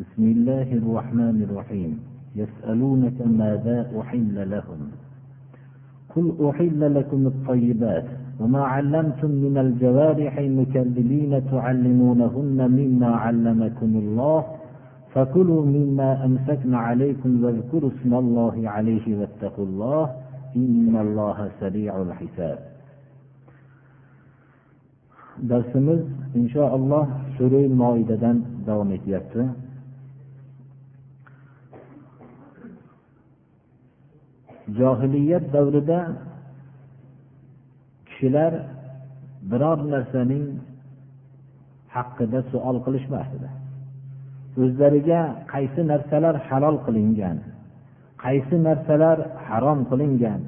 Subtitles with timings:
[0.00, 1.92] بسم الله الرحمن الرحيم.
[2.36, 4.80] يسألونك ماذا أحل لهم.
[6.16, 8.04] قل أحل لكم الطيبات
[8.40, 14.44] وما علمتم من الجوارح مكلبين تعلمونهن مما علمكم الله
[15.14, 20.04] فكلوا مما أمسكن عليكم واذكروا اسم الله عليه واتقوا الله
[20.56, 22.58] إن الله سريع الحساب.
[25.36, 26.00] Darsimiz
[26.32, 27.04] inshaalloh
[27.36, 29.44] sura moidadan davom etyapti
[34.78, 36.00] johiliyat davrida
[38.06, 38.52] kishilar
[39.50, 40.46] biror narsaning
[41.94, 43.48] haqida savol qilishmasdi.
[44.62, 45.20] O'zlariga
[45.52, 47.36] qaysi narsalar halol qilingan
[48.24, 50.40] qaysi narsalar harom qilingan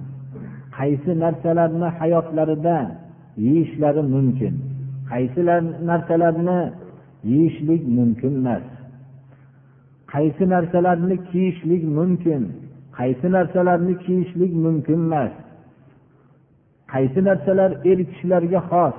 [0.79, 2.77] qaysi narsalarni hayotlarida
[3.47, 4.55] yeyishlari mumkin
[5.11, 5.41] qaysi
[5.91, 6.61] narsalarni
[7.31, 8.65] yeyishlik mumkin emas
[10.15, 12.43] qaysi narsalarni kiyishlik mumkin
[12.99, 15.35] qaysi narsalarni kiyishlik mumkin emas?
[16.93, 18.97] Qaysi narsalar er kishilarga xos?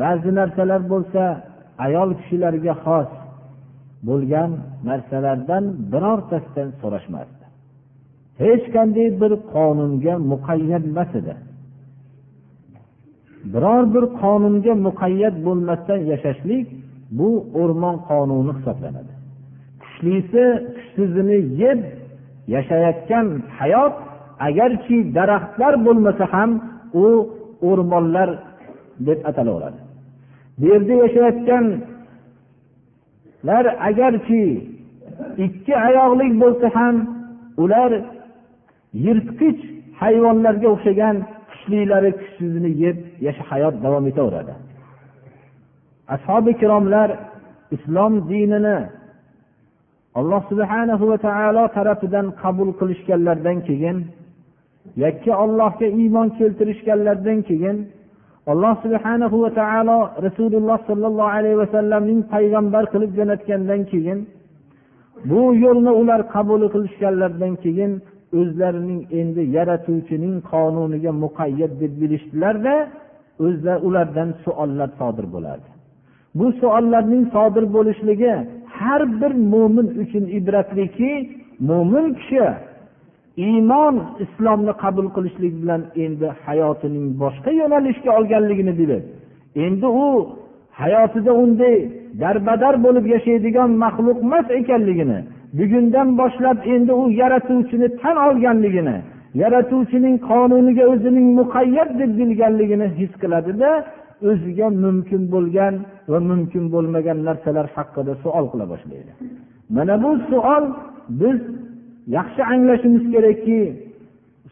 [0.00, 1.22] Ba'zi narsalar bo'lsa
[1.86, 3.10] ayol kishilarga xos.
[4.08, 4.50] Bo'lgan
[4.88, 7.44] narsalardan birortasidan so'rashmasdi.
[8.42, 11.34] Hech qanday bir qonunga muqayyat emas edi.
[13.54, 16.66] Biror bir qonunga muqayyat bo'lmasdan yashashlik
[17.18, 17.28] bu
[17.60, 19.12] o'rmon qonuni hisoblanadi.
[19.82, 21.80] Kuchlisi kuchsizini yeb
[22.54, 23.26] yashayotgan
[23.58, 23.94] hayot
[24.48, 26.50] agarki daraxtlar bo'lmasa ham
[27.04, 27.06] u
[27.68, 28.28] o'rmonlar
[29.06, 29.78] deb atalaveradi.
[30.58, 34.44] Bu yerda yashayotganlar agarki
[35.46, 36.96] ikki oyoqli bo'lsa ham
[37.62, 37.90] ular
[39.04, 39.60] yirtqich
[40.00, 41.16] hayvonlarga o'xshagan
[41.50, 44.52] kuchlilari kuchsizini yeb yasha hayot davom etaveradi.
[46.14, 47.08] Ashobi ikromlar
[47.76, 48.78] islom dinini
[50.20, 53.96] alloh subhanahu va taolo tarafidan qabul qilishganlaridan keyin
[55.04, 57.76] yakka ollohga iymon keltirishganlaridan keyin
[58.52, 64.18] alloh subhanahu va taolo rasululloh sollallohu alayhi vasallamning payg'ambar qilib jo'natgandan keyin
[65.30, 67.92] bu yo'lni ular qabul qilishganlaridan keyin
[68.40, 72.74] o'zlarining endi yaratuvchining qonuniga muqayyat deb bilishdilarda
[73.46, 75.68] o'zlar ulardan suollar sodir bo'lardi.
[76.38, 78.32] Bu suollarning sodir bo'lishligi
[78.84, 81.12] har bir mo'min uchun ibratliki
[81.68, 82.46] mo'min kishi
[83.46, 83.94] iymon
[84.24, 89.02] islomni qabul qilishlik bilan endi hayotining boshqa yo'nalishga olganligini bilib
[89.64, 90.08] endi u
[90.80, 91.74] hayotida unday
[92.22, 95.18] darbadar bo'lib yashaydigan maxluq emas ekanligini
[95.58, 98.96] bugundan boshlab endi u yaratuvchini tan olganligini
[99.42, 103.70] yaratuvchining qonuniga o'zining muqayyat deb bilganligini his qiladida
[104.30, 105.74] o'ziga mumkin bo'lgan
[106.10, 109.12] va mumkin bo'lmagan narsalar haqida savol qila boshlaydi.
[109.76, 110.64] Mana bu savol
[111.20, 111.38] biz
[112.16, 113.60] yaxshi anglashimiz kerakki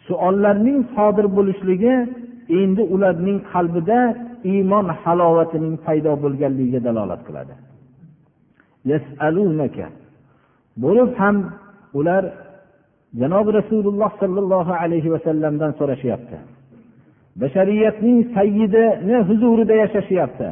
[0.06, 1.94] savollarning sodir bo'lishligi
[2.60, 4.00] endi ularning qalbida
[4.52, 7.54] iymon halovatining paydo bo'lganligiga dalolat qiladi.
[10.84, 11.36] Bo'lib ham
[11.98, 12.22] ular
[13.20, 16.36] janobi rasululloh sollallohu alayhi vasallamdan so'rashyapti.
[17.36, 20.48] Bashariyatning sayyidini huzurida yashashyapti.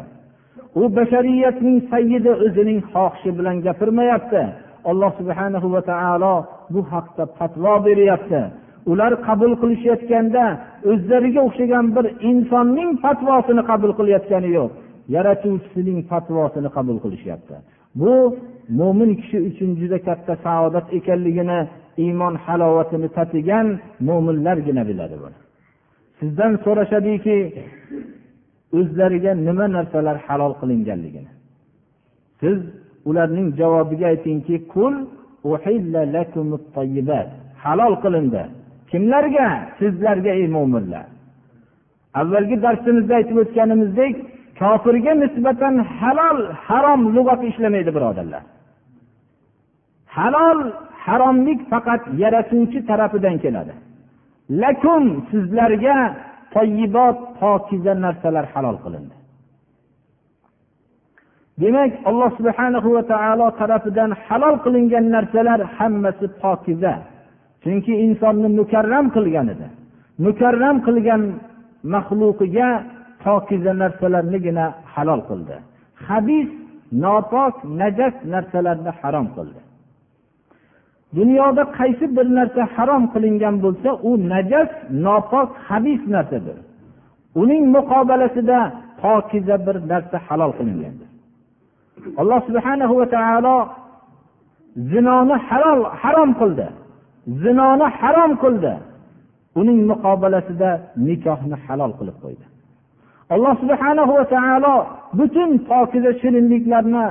[0.80, 4.42] U bashariyatning sayyidi o'zining xohishi bilan gapirmayapti.
[4.90, 6.34] Alloh subhana va taolo
[6.70, 8.40] bu haqda fatvo beryapti.
[8.90, 10.44] Ular qabul qilishayotganda
[10.90, 14.70] o'zlariga o'xshagan bir insonning fatvosini qabul qilayotgani yo'q
[15.14, 17.56] yaratuvchisining fatvosini qabul qilishyapti.
[18.00, 18.14] Bu
[18.80, 21.60] mo'min kishi uchun juda katta saodat ekanligini
[22.04, 23.66] iymon halovatini tatigan
[24.08, 25.38] mo'minlargina biladi buni.
[26.18, 27.36] Sizdan so'rashadiki
[28.78, 31.30] o'zlariga nima narsalar halol qilinganligini.
[32.40, 32.58] Siz
[33.08, 34.94] ularning javobiga aytingki qul
[37.64, 38.42] halol qilindi.
[38.90, 39.48] Kimlarga?
[39.78, 41.06] Sizlarga ey mo'minlar
[42.20, 44.14] avvalgi darsimizda aytib o'tganimizdek
[44.60, 48.42] kofirga nisbatan halol harom lug'ati ishlamaydi birodarlar.
[50.16, 50.58] Halol
[51.04, 53.74] haromlik faqat yaratuvchi tarafidan keladi.
[54.50, 55.96] Lakum sizlarga
[56.54, 59.14] toyibot pokiza narsalar halol qilindi.
[61.60, 66.94] Demak alloh subhana va taolo tarafidan halol qilingan narsalar hammasi pokiza.
[67.62, 69.68] Chunki insonni mukarram qilgan edi.
[70.24, 71.22] Mukarram qilgan
[71.94, 72.68] maxluqiga
[73.24, 74.64] pokiza narsalarnigina
[74.94, 75.56] halol qildi.
[76.06, 76.48] Habis
[77.02, 79.60] nopok najas narsalarni harom qildi.
[81.16, 84.70] Dunyoda qaysi bir narsa harom qilingan bo'lsa u najas
[85.04, 86.58] nopok habis narsadir.
[87.42, 88.58] Uning muqobalasida
[89.02, 91.08] pokiza bir narsa halol qilingandir.
[92.20, 93.56] Alloh subhanahu va taolo
[94.92, 96.66] zinoni halol harom qildi.
[97.42, 98.72] Zinoni harom qildi.
[99.60, 100.70] Uning muqobalasida
[101.06, 102.44] nikohni halol qilib qo'ydi.
[103.34, 104.74] Alloh subhana va taolo
[105.18, 107.06] butun pokiza shirinliklarni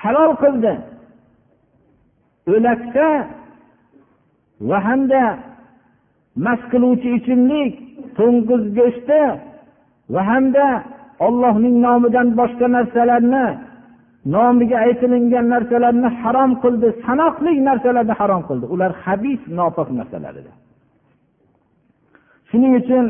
[0.00, 0.72] halol qildi.
[2.52, 3.08] O'lakda
[4.68, 5.24] va hamda
[6.44, 7.74] mast qiluvchi ichimlik
[8.18, 9.22] to'ng'iz go'shti
[10.14, 10.66] va hamda
[11.26, 13.46] ollohning nomidan boshqa narsalarni
[14.34, 18.66] nomiga aytilingan narsalarni harom qildi sanoqli narsalarni harom qildi.
[18.74, 20.52] Ular habis nopok narsalar edi
[22.50, 23.04] shuning uchun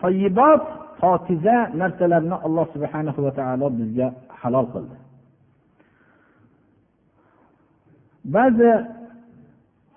[0.00, 0.62] toyibot
[1.00, 4.08] pokiza narsalarni alloh subhana va taolo bizga
[4.40, 4.96] halol qildi.
[8.36, 8.72] Ba'zi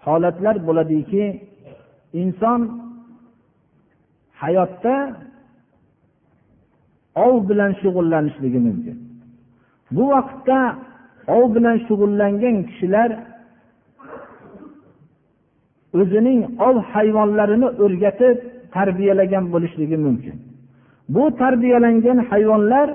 [0.06, 1.24] holatlar bo'ladiki
[2.22, 2.62] inson
[4.42, 4.95] hayotda
[7.25, 8.98] ov bilan shug'ullanishligi mumkin.
[9.95, 10.60] Bu vaqtda
[11.38, 13.10] ov bilan shug'ullangan kishilar
[16.00, 18.38] o'zining ov hayvonlarini o'rgatib
[18.75, 20.36] tarbiyalagan bo'lishligi mumkin.
[21.16, 22.88] Bu tarbiyalangan hayvonlar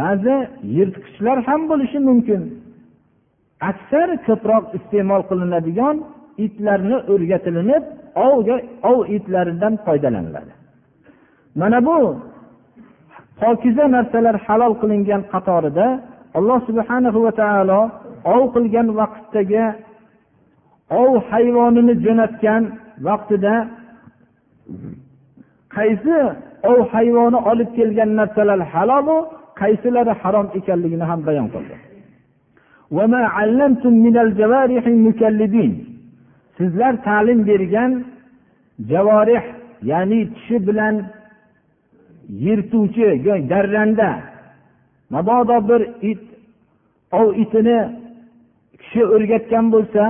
[0.00, 0.36] ba'zi
[0.76, 2.42] yirtqichlar ham bo'lishi mumkin.
[3.70, 5.96] Aksar ko'proq iste'mol qilinadigan
[6.46, 7.84] itlarni o'rgatilinib
[8.26, 8.56] ovga
[8.90, 10.52] ov itlaridan foydalaniladi.
[11.60, 11.98] Mana bu
[13.40, 15.86] pokiza narsalar halol qilingan qatorida
[16.38, 17.80] alloh subhana va taolo
[18.34, 19.64] ov qilgan vaqtdagi
[21.00, 22.62] ov hayvonini jo'natgan
[23.08, 23.54] vaqtida
[25.76, 26.16] qaysi
[26.70, 29.16] ov hayvoni olib kelgan narsalar halolu
[29.60, 31.76] qaysilari harom ekanligini ham bayon qildi.
[36.58, 38.04] Sizlar ta'lim bergan
[38.90, 39.44] javorih
[39.90, 40.94] ya'ni tishi bilan
[42.44, 43.08] yirtuvchi
[43.50, 44.10] darranda
[45.10, 46.22] mabodo bir it
[47.18, 47.78] ov itini
[48.80, 50.04] kishi o'rgatgan bo'lsa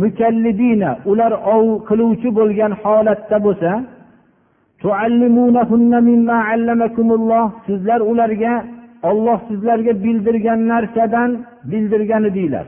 [0.00, 3.72] mukallidina ular ov qiluvchi bo'lgan holatda bo'lsa
[7.66, 8.54] sizlar ularga
[9.08, 11.30] olloh sizlarga bildirgan narsadan
[11.70, 12.66] bildirgan edinglar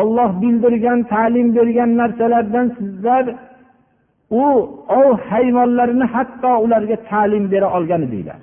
[0.00, 3.24] olloh bildirgan ta'lim bergan narsalardan sizlar
[4.42, 4.44] u
[5.00, 8.40] ov hayvonlarini hatto ularga ta'lim bera olgan edinglar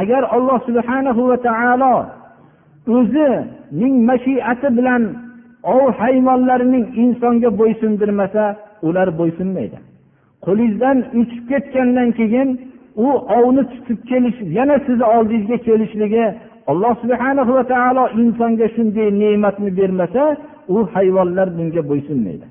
[0.00, 1.94] agar alloh subhanahu va taolo
[2.96, 5.02] o'zining mashiati bilan
[5.74, 8.44] ov hayvonlarining insonga bo'ysundirmasa
[8.88, 9.78] ular bo'ysunmaydi.
[10.46, 12.48] Qo'lingizdan uchib ketgandan keyin
[12.96, 13.06] u
[13.38, 16.24] ovni tutib kelish yana sizni oldingizga kelishligi
[16.66, 20.36] alloh subhana va taolo insonga shunday ne'matni bermasa
[20.68, 22.46] u hayvonlar bunga bo'ysunmaydi.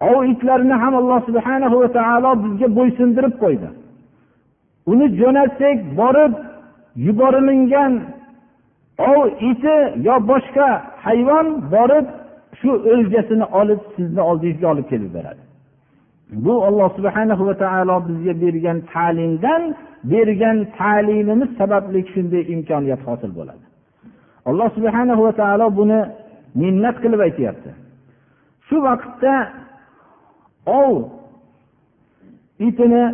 [0.00, 3.68] Ov itlarini ham alloh subhana va taolo bizga bo'ysundirib qo'ydi.
[4.90, 6.32] Uni jo'natsak borib
[7.06, 7.92] yuborilingan
[9.10, 10.68] ov iti yo boshqa
[11.06, 12.06] hayvon borib
[12.58, 15.45] shu o'ljasini olib sizni oldingizga olib kelib beradi.
[16.30, 19.62] Bu alloh subhana va taolo bizga bergan ta'limdan
[20.12, 23.64] bergan ta'limimiz sababli shunday imkoniyat hosil bo'ladi.
[24.48, 26.00] Alloh subhana va taolo buni
[26.62, 27.70] minnat qilib aytyapti.
[28.66, 29.34] Shu vaqtda
[30.82, 30.94] ov
[32.68, 33.04] itini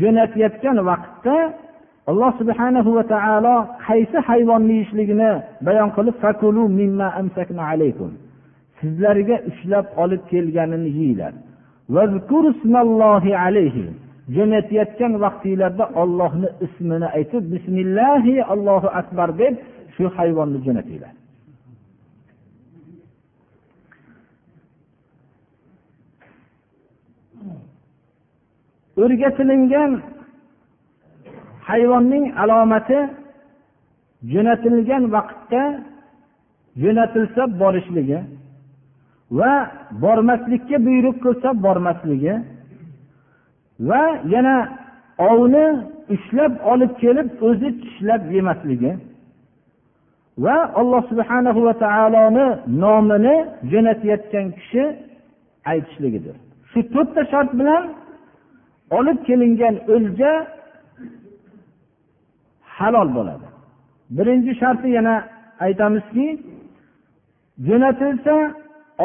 [0.00, 1.36] jo'natayotgan vaqtda
[2.10, 5.30] alloh subhana va taolo qaysi hayvonni yeyishligini
[5.66, 6.16] bayon qilib
[8.80, 11.32] sizlarga ushlab olib kelganini yeyglar
[14.36, 19.54] jo'natayotgan vaqtinglarda ollohni ismini aytib bismillahi allohu akbar deb
[19.94, 21.12] shu hayvonni jo'natinglar.
[29.02, 29.92] O'rgatilingan
[31.68, 32.98] hayvonning alomati
[34.32, 35.62] jo'natilgan vaqtda
[36.82, 38.20] jo'natilsa borishligi
[39.38, 39.52] va
[40.02, 42.34] bormaslikka buyruq qilsa bormasligi
[43.88, 44.02] va
[44.34, 44.56] yana
[45.30, 45.66] ovni
[46.14, 48.92] ushlab olib kelib o'zi tishlab yemasligi
[50.44, 52.46] va alloh subhana va taoloni
[52.82, 53.36] nomini
[53.72, 54.84] jo'natayotgan kishi
[55.72, 56.36] aytishligidir.
[56.70, 57.84] Shu to'rtta shart bilan
[58.98, 60.32] olib kelingan o'lja
[62.76, 63.46] halol bo'ladi.
[64.16, 65.14] Birinchi sharti yana
[65.66, 66.26] aytamizki
[67.66, 68.34] jo'natilsa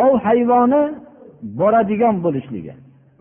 [0.03, 0.81] ov hayvoni
[1.59, 2.73] boradigan bo'lishligi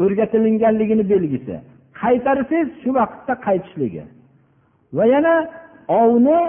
[0.02, 1.54] o'rgatilinganligini belgisi.
[2.02, 4.02] Qaytarsangiz shu vaqtda qaytishligi.
[4.96, 5.34] Va yana
[6.02, 6.40] ovni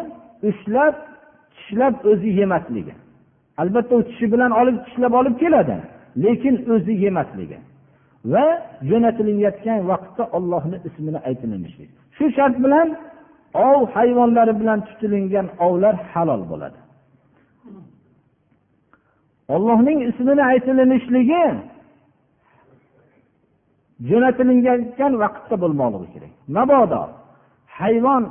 [0.49, 0.95] ushlab
[1.55, 2.93] tishlab o'zi yemasligi.
[3.61, 5.77] Albatta u tishi bilan olib tishlab olib keladi
[6.25, 7.57] lekin o'zi yemasligi.
[8.33, 8.45] Va
[8.89, 12.87] jo'natilayotgan vaqtda ollohni ismini aytilishligi shu shart bilan
[13.53, 16.79] ov hayvonlari bilan tutilingan ovlar halol bo'ladi.
[19.53, 21.45] Ollohning ismini aytilinishligi
[24.09, 26.33] jo'natilingan vaqtda bo'lmoqligi kerak.
[26.57, 27.01] Mabodo
[27.79, 28.23] hayvon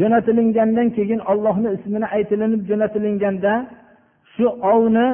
[0.00, 3.52] jo'natilingandan keyin ollohni ismini aytilinib jo'natilinganda
[4.32, 5.08] shu ovni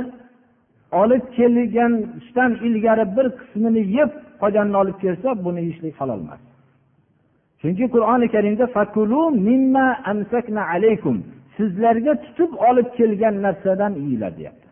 [1.02, 6.42] olib kelgandan ilgari bir qismini yeb qolganini olib kelsa buni yeyishlik halol emas.
[7.60, 8.64] Chunki qur'oni karimda
[11.56, 14.63] sizlarga tutib olib kelgan narsadan yeyinglar deyapti.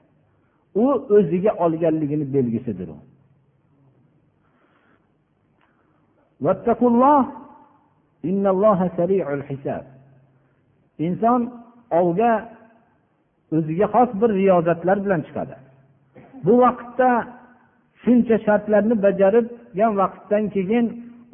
[0.75, 0.85] U
[1.17, 2.99] o'ziga olganligini belgisidir u.
[10.99, 11.41] Inson
[11.91, 12.33] ovga
[13.57, 15.55] o'ziga xos bir riyozatlar bilan chiqadi.
[16.45, 17.11] Bu vaqtda
[18.03, 20.87] shuncha shartlarni bajargan vaqtdan keyin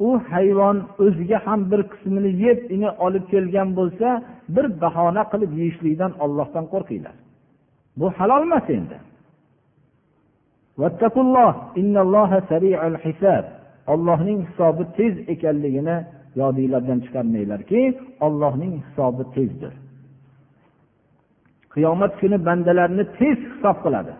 [0.07, 4.07] u hayvon o'ziga ham bir qismini yeb ini olib kelgan bo'lsa
[4.55, 7.15] bir bahona qilib yeyishlikdan ollohdan qo'rqinglar.
[7.99, 8.97] Bu halol emas endi.
[13.93, 15.97] Ollohning hisobi tez ekanligini
[16.39, 17.81] yodinglardan chiqarmanglarki
[18.25, 19.73] ollohning hisobi tezdir.
[21.73, 24.13] Qiyomat kuni bandalarni tez hisob qiladi.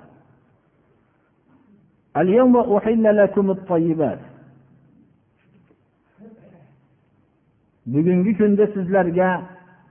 [7.93, 9.29] Bugungi kunda sizlarga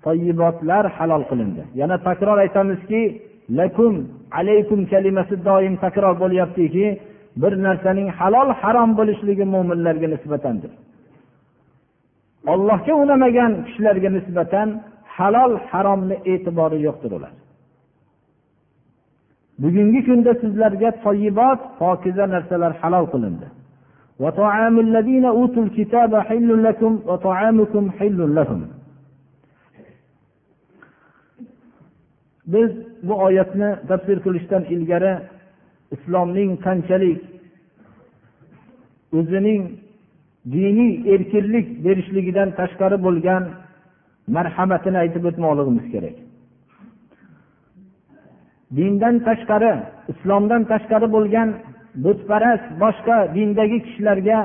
[0.04, 1.62] toyibotlar halol qilindi.
[1.80, 3.00] Yana takror aytamizki
[3.50, 3.95] lakum
[4.40, 6.87] alaykum kalimasi doim takror bo'lyaptiki
[7.43, 10.71] bir narsaning halol harom bo'lishligi mo'minlarga nisbatandir.
[12.52, 14.69] Ollohga unamagan kishilarga nisbatan
[15.17, 17.33] halol haromni e'tibori yo'qdir ular.
[19.62, 23.47] Bugungi kunda sizlarga toyibot pokiza narsalar halol qilindi.
[32.52, 32.71] Biz
[33.07, 35.14] bu oyatni tafsir qilishdan ilgari
[35.95, 37.21] islomning qanchalik
[39.19, 39.62] o'zining
[40.55, 43.43] diniy erkinlik berishligidan tashqari bo'lgan
[44.37, 46.17] marhamatini aytib o'tmoqligimiz kerak.
[48.76, 49.73] Dindan tashqari
[50.12, 51.49] islomdan tashqari bo'lgan
[52.05, 54.38] butparast boshqa dindagi kishilarga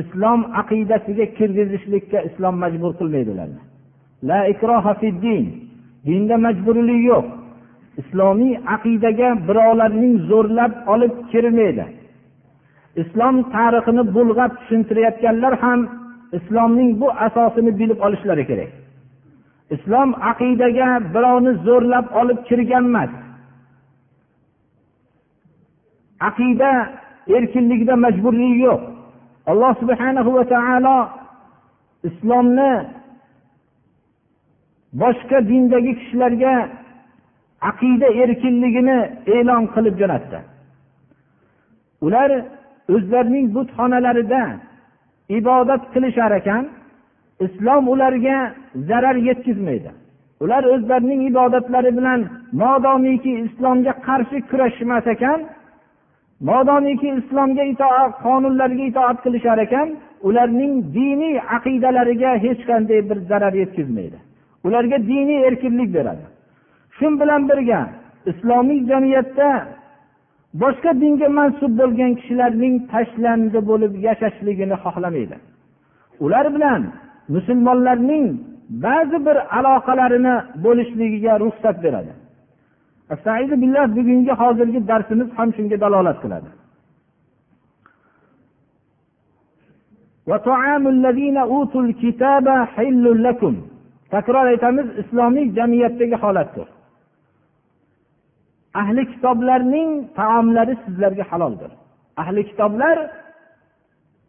[0.00, 3.60] islom aqidasiga kirgizishlikka islom majbur qilmaydi ularni
[4.28, 5.44] la ikroha fid din.
[6.06, 7.26] Dinda majburiylik yo'q.
[8.00, 11.84] Islomiy aqidaga birovlarning zo'rlab olib kirmaydi.
[13.02, 15.80] Islom tarixini bulg'ab tushuntirayotganlar ham
[16.38, 18.70] islomning bu asosini bilib olishlari kerak.
[19.74, 23.12] Islom aqidaga birovni zo'rlab olib kirgan emas.
[26.28, 26.72] Aqida
[27.36, 28.80] erkinligida majburlik yo'q.
[29.50, 30.98] Alloh subhanahu va taolo
[32.08, 32.72] islomni
[35.02, 36.54] boshqa dindagi kishilarga
[37.60, 40.38] aqida erkinligini e'lon qilib jo'natdi.
[42.06, 42.30] Ular
[42.94, 44.42] o'zlarining butxonalarida
[45.38, 46.64] ibodat qilishar ekan
[47.46, 48.36] islom ularga
[48.88, 49.90] zarar yetkazmaydi.
[50.44, 52.20] Ular o'zlarining ibodatlari bilan
[52.62, 55.40] modomiki islomga qarshi kurashmas ekan
[56.50, 59.88] modomiki islomga itoat qonunlarga itoat qilishar ekan
[60.28, 64.18] ularning diniy aqidalariga hech qanday bir zarar yetkazmaydi.
[64.66, 66.24] Ularga diniy erkinlik beradi.
[66.96, 67.80] Shu bilan birga
[68.30, 69.48] islomiy jamiyatda
[70.62, 75.36] boshqa dinga mansub bo'lgan kishilarning tashlandi bo'lib yashashligini xohlamaydi.
[76.24, 76.82] Ular bilan
[77.34, 78.26] musulmonlarning
[78.86, 82.12] ba'zi bir aloqalarini bo'lishligiga ruxsat beradi.
[83.62, 86.50] Billah bugungi hozirgi darsimiz ham shunga dalolat qiladi.
[94.14, 96.68] Takror aytamiz islomiy jamiyatdagi holatdir.
[98.80, 101.70] Ahli kitoblarning taomlari sizlarga haloldir.
[102.22, 102.96] Ahli kitoblar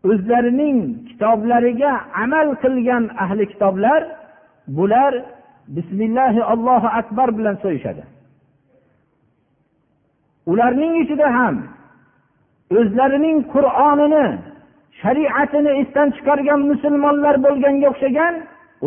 [0.09, 0.77] o'zlarining
[1.09, 1.91] kitoblariga
[2.23, 4.01] amal qilgan ahli kitoblar
[4.77, 5.13] bular
[5.75, 8.03] bismillahi allohu akbar bilan so'yishadi.
[10.51, 11.55] Ularning ichida ham
[12.79, 14.27] o'zlarining qur'onini
[15.01, 18.35] shariatini esdan chiqargan musulmonlar bo'lganga o'xshagan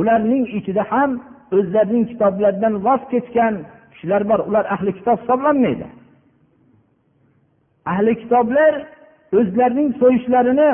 [0.00, 1.10] ularning ichida ham
[1.56, 3.54] o'zlarining kitoblaridan voz kechgan
[3.98, 5.86] kishilar bor ular ahli kitob hisoblanmaydi.
[7.92, 8.72] Ahli kitoblar
[9.38, 10.70] o'zlarining so'yishlarini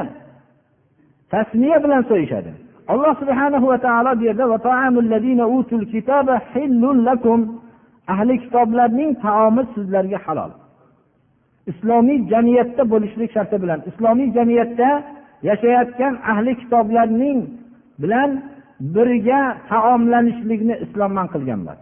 [1.33, 2.53] tasmiya bilan so'yishadi.
[2.93, 4.45] Alloh subhanahu va taolo bu yerda
[8.15, 10.53] ahli kitoblarning taomi sizlarga halol.
[11.71, 14.89] Islomiy jamiyatda bo'lishlik sharti bilan islomiy jamiyatda
[15.49, 17.39] yashayotgan ahli kitoblarning
[18.03, 18.31] bilan
[18.95, 19.41] birga
[19.71, 21.77] taomlanishlikni islom man qilganlar.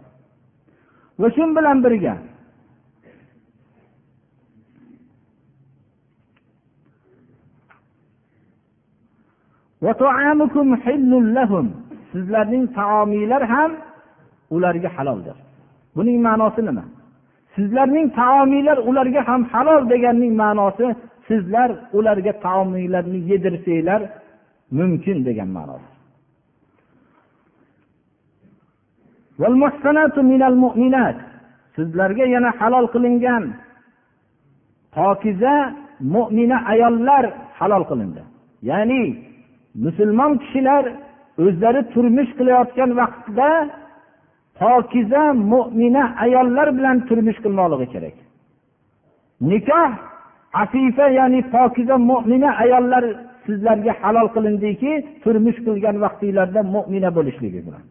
[1.19, 2.15] Va shu bilan birga.
[12.11, 13.71] Sizlarning taominglar ham
[14.55, 15.37] ularga haloldir.
[15.95, 16.85] Buning ma'nosi nima?
[17.55, 20.85] Sizlarning taominglar ularga ham halol deganning ma'nosi
[21.27, 24.01] sizlar ularga taominglarni yedirsanglar
[24.77, 25.92] mumkin degan ma'nosi.
[31.75, 33.43] Sizlarga yana halol qilingan
[34.95, 35.55] pokiza
[36.13, 37.23] mo'mina ayollar
[37.59, 38.21] halol qilindi.
[38.69, 39.03] Ya'ni
[39.85, 40.83] musulmon kishilar
[41.43, 43.49] o'zlari turmush qilayotgan vaqtda
[44.59, 48.15] pokiza mo'mina ayollar bilan turmush qilmoqligi kerak.
[49.49, 49.91] Nikoh
[50.63, 53.03] afifa ya'ni pokiza mo'mina ayollar
[53.45, 54.91] sizlarga halol qilindiki
[55.23, 57.83] turmush qilgan vaqtinglarda mo'mina bo'lishligi bilan.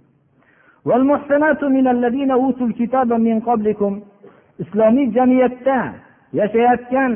[4.62, 5.78] Islomiy jamiyatda
[6.38, 7.12] yashayotgan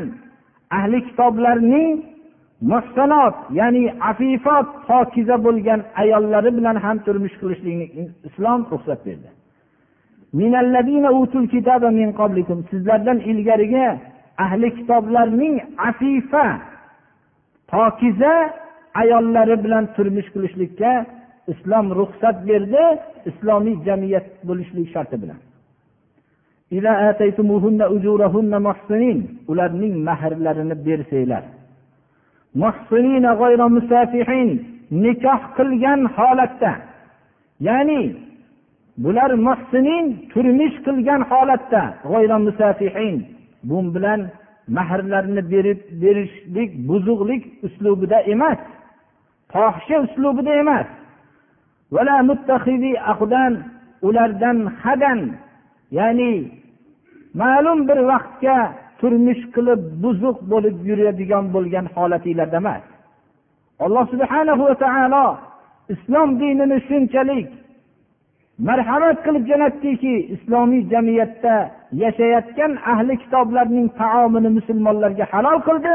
[0.79, 1.93] ahli kitoblarning
[2.71, 7.87] muhsanot ya'ni afifot pokiza bo'lgan ayollari bilan ham turmush qilishlikni
[8.29, 9.29] islom ruxsat berdi
[12.71, 13.89] sizlardan ilgarigi
[14.45, 15.57] ahli kitoblarning
[15.91, 16.47] afifa
[17.73, 18.35] pokiza
[19.03, 20.93] ayollari bilan turmush qilishlikka
[21.53, 22.85] islom ruxsat berdi
[23.31, 25.41] islomiy jamiyat bo'lishlik sharti bilan.
[29.51, 31.45] Ularning mahrlarini bersanglar.
[35.05, 36.73] Nikoh qilgan holatda.
[37.67, 38.03] Ya'ni
[39.05, 41.83] bular muhsinin turmush qilgan holatda.
[43.69, 44.21] Bu bilan
[44.69, 48.59] mahrlarni berib berishlik buzuqlik uslubida emas.
[49.53, 50.87] Fohisha uslubida emas.
[54.03, 55.21] Ulardan hadan
[55.99, 56.35] ya'ni
[57.41, 58.59] ma'lum bir vaqtga
[59.01, 62.85] turmush qilib buzuq bo'lib yuradigan bo'lgan holatinglarda emas
[63.85, 65.27] alloh subhana va taolo
[65.95, 67.49] islom dinini shunchalik
[68.69, 71.55] marhamat qilib jo'natdiki islomiy jamiyatda
[72.03, 75.95] yashayotgan ahli kitoblarning taomini musulmonlarga halol qildi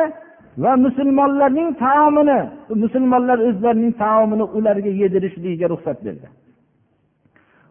[0.58, 2.40] va musulmonlarning taomini
[2.84, 6.28] musulmonlar o'zlarining taomini ularga yedirishligiga ruxsat berdi.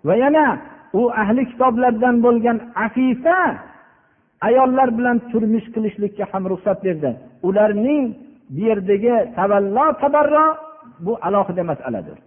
[0.07, 0.47] Va yana
[1.01, 3.39] u ahli kitoblardan bo'lgan afifa
[4.49, 7.11] ayollar bilan turmush qilishlikka ham ruxsat berdi.
[7.49, 8.05] Ularning
[8.55, 10.47] bu yerdagi tavallo tabarro
[11.05, 12.19] bu alohida masaladir.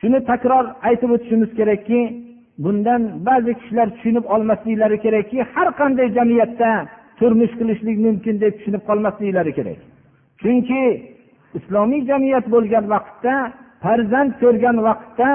[0.00, 2.00] Shuni takror aytib o'tishimiz kerakki
[2.64, 6.70] bundan ba'zi kishilar tushunib olmasliklari kerakki har qanday jamiyatda
[7.20, 9.78] turmush qilishlik mumkin deb tushunib qolmasliklari kerak.
[10.42, 10.82] Chunki
[11.58, 13.34] islomiy jamiyat bo'lgan vaqtda
[13.84, 15.30] farzand ko'rgan vaqtda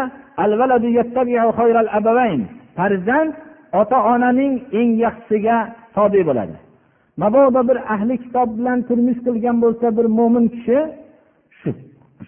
[2.77, 3.31] farzand
[3.81, 5.57] ota onaning eng yaxshisiga
[5.95, 6.55] tobe bo'ladi.
[7.21, 10.77] Mabodo bir ahli kitob bilan turmush qilgan bo'lsa bir mo'min kishi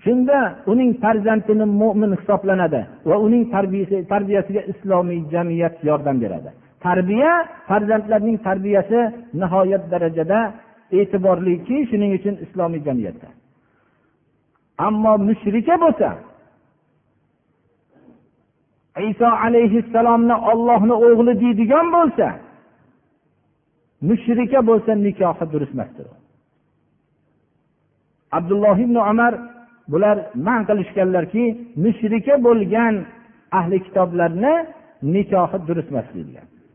[0.04, 0.38] shunda
[0.72, 3.43] uning farzandini mo'min hisoblanadi va uning
[4.12, 6.50] tarbiyasiga islomiy jamiyat yordam beradi.
[6.86, 7.34] Tarbiya
[7.68, 9.00] farzandlarning tarbiyasi
[9.42, 10.40] nihoyat darajada
[10.98, 13.28] e'tiborliki shuning uchun islomiy jamiyatda.
[14.88, 16.10] Ammo mushrika bo'lsa
[19.12, 22.28] iso alayhissalomni ollohni o'g'li deydigan bo'lsa
[24.10, 26.08] mushrika bo'lsa nikohi durust emasdir
[28.38, 29.34] abdulloh ibn umar
[29.92, 31.46] bular man qilishganlarki
[31.84, 32.96] mushrika bo'lgan
[33.60, 34.54] ahli kitoblarni
[35.16, 36.08] nikohi durust emas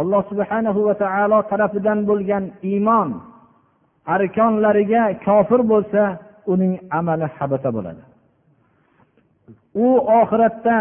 [0.00, 3.08] alloh subhanahu va taolo tarafidan bo'lgan iymon
[4.14, 6.02] arkonlariga kofir bo'lsa
[6.52, 8.02] uning amali habata bo'ladi.
[9.84, 9.88] U
[10.20, 10.76] oxiratda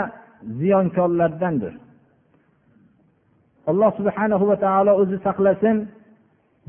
[0.60, 1.74] ziyonkorlardandir.
[3.72, 5.78] Alloh subhanahu va taolo o'zi saqlasin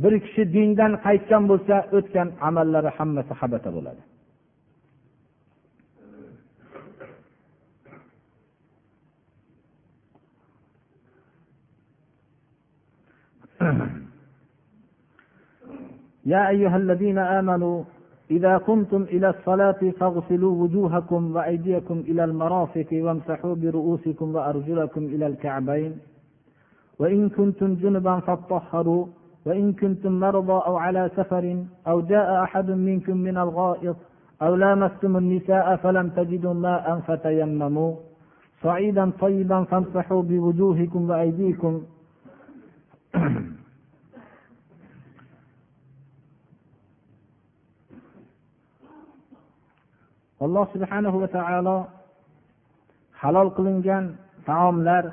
[0.03, 4.03] bir kishi dindan qaytgan bo'lsa o'tgan amallari hammasi habata bo'ladi.
[16.27, 17.85] يا أيها الذين آمنوا
[18.31, 25.93] إذا قمتم إلى الصلاة فاغسلوا وجوهكم وأيديكم إلى المرافق وامسحوا برؤوسكم وأرجلكم إلى الكعبين.
[26.99, 29.07] وإن كنتم جنبا فاطهروا
[29.47, 33.97] وإن كنتم مرضى أو على سفر أو جاء أحد منكم من الغائط
[34.43, 37.95] أو لامستم النساء فلم تجدوا ماء فتيمموا.
[38.63, 41.83] صعيدا طيبا فامسحوا بوجوهكم وأيديكم.
[50.45, 51.79] alloh subhana va taolo
[53.21, 54.05] halol qilingan
[54.49, 55.05] taomlar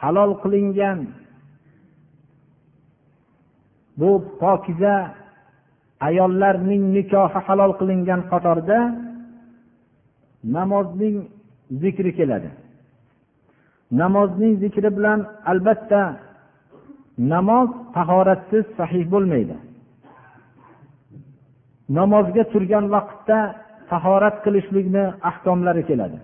[0.00, 0.98] halol qilingan
[4.00, 4.96] bu pokiza
[6.08, 8.78] ayollarning nikohi halol qilingan qatorda
[10.56, 11.16] namozning
[11.82, 12.50] zikri keladi.
[14.00, 16.02] Namozning zikri bilan albatta
[17.32, 19.56] namoz tahoratsiz sahih bo'lmaydi.
[21.88, 23.38] Namozga turgan vaqtda
[23.90, 26.18] tahorat qilishlikni ahkomlari keladi.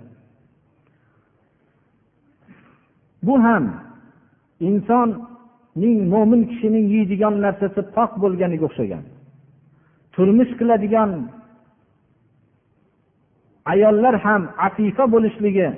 [3.27, 3.65] Bu ham
[4.69, 9.05] insonning mo'min kishining yeydigan narsasi pok bo'lganiga o'xshagan.
[10.15, 11.11] Turmush qiladigan
[13.73, 15.69] ayollar ham afifa bo'lishligi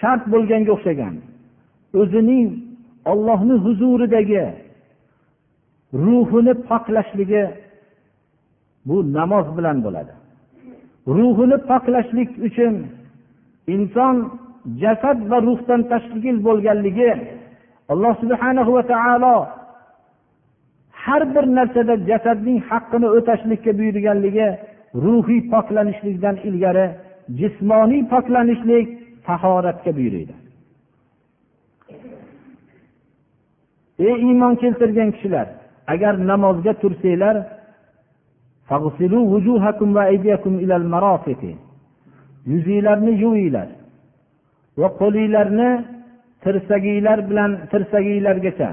[0.00, 1.14] shart bo'lganga o'xshagan.
[2.00, 2.46] O'zining
[3.12, 4.44] ollohni huzuridagi
[6.04, 7.42] ruhini poklashligi
[8.86, 10.12] bu namoz bilan bo'ladi.
[11.16, 12.74] Ruhini poklashlik uchun
[13.74, 14.16] inson
[14.82, 17.10] jasad va ruhdan tashkil bo'lganligi
[17.92, 19.36] alloh subhana va taolo
[21.04, 24.48] har bir narsada jasadning haqqini o'tashlikka buyurganligi
[25.04, 26.86] ruhiy poklanishlikdan ilgari
[27.40, 28.86] jismoniy poklanishlik
[29.26, 30.34] tahoratga buyuriydi.
[34.06, 35.46] Ey iymon keltirgan kishilar
[35.92, 37.36] agar namozga tursanglar
[42.50, 43.68] yuzinglarni yuvinglar
[44.80, 45.70] va qo'linglarni
[46.44, 48.70] tirsaginglar bilan tirsaginglargacha.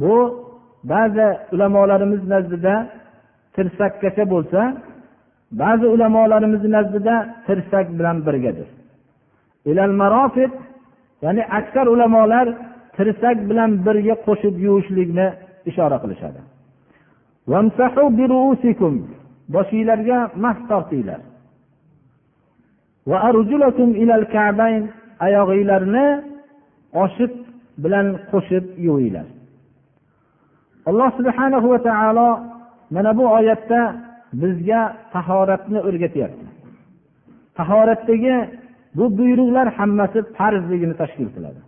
[0.00, 0.14] Bu
[0.92, 2.74] ba'zi ulamolarimiz nazdida
[3.56, 4.60] tirsakkacha bo'lsa
[5.62, 7.14] ba'zi ulamolarimiz nazdida
[7.46, 8.68] tirsak bilan birgadir.
[9.70, 10.52] Ilal marofit
[11.24, 12.46] ya'ni aksar ulamolar
[12.96, 15.26] tirsak bilan birga qo'shib yuvishlikni
[15.70, 16.40] ishora qilishadi.
[19.54, 21.20] Boshinglarga mas tortinglar.
[25.26, 26.06] oyog'inglarni
[27.04, 27.32] oshiq
[27.82, 29.26] bilan qo'shib yuvinglar.
[30.88, 32.30] Alloh subhana va taolo
[32.94, 33.80] mana bu oyatda
[34.42, 34.80] bizga
[35.14, 36.46] tahoratni o'rgatyapti.
[37.58, 38.36] Tahoratdagi
[38.98, 41.60] bu buyruqlar hammasi farzligini tashkil qiladi.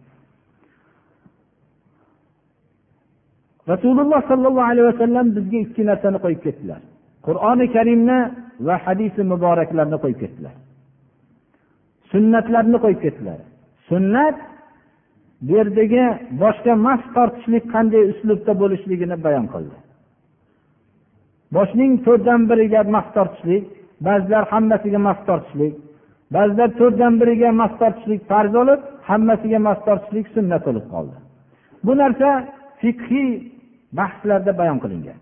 [3.73, 6.81] Rasululloh sollallohu alayhi vasallam bizga ikki narsani qo'yib ketdilar.
[7.27, 8.19] Qur'oni karimni
[8.67, 10.55] va hadisi muboraklarni qo'yib ketdilar.
[12.13, 13.39] Sunnatlarni qo'yib ketdilar.
[13.89, 14.37] Sunnat
[15.47, 16.05] bu yerdagi
[16.43, 19.77] boshga mas tortishlik qanday uslubda bo'lishligini bayon qildi.
[21.57, 23.65] Boshning to'rtdan biriga mas tortishlik
[24.07, 25.75] ba'zilar hammasiga mas tortishlik
[26.37, 28.81] ba'zilar to'rtdan biriga mas tortishlik farz bo'lib
[29.11, 31.17] hammasiga mas tortishlik sunnat bo'lib qoldi.
[31.87, 32.29] Bu narsa
[32.81, 33.31] fiqhiy
[33.99, 35.19] bahslarda bayon qilingan.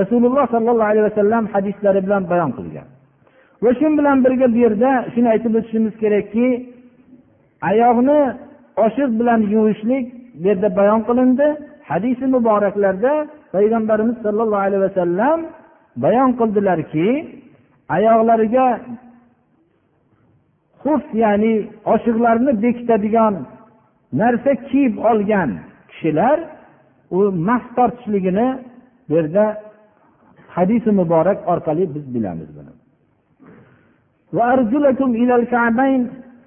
[0.00, 2.86] Rasululloh sollallohu alayhi vasallam hadislari bilan bayon qilgan.
[3.62, 6.46] Va shu bilan birga bu yerda shuni aytib o'tishimiz kerakki
[7.70, 8.18] oyoqni
[8.84, 10.06] oshiq bilan yuvishlik
[10.40, 11.46] bu yerda bayon qilindi.
[11.90, 13.12] Hadisi muboraklarda
[13.54, 15.38] payg'ambarimiz sollallohu alayhi vasallam
[16.04, 17.08] bayon qildilarki
[17.96, 18.66] oyoqlariga
[20.82, 21.52] xuf ya'ni
[21.94, 23.34] oshiqlarni bekitadigan
[24.20, 25.50] narsa kiyib olgan
[25.90, 26.38] kishilar
[27.16, 27.18] u
[27.48, 28.46] mas tortishligini
[29.08, 29.44] bu yerda
[30.48, 32.72] hadisi muborak orqali biz bilamiz buni.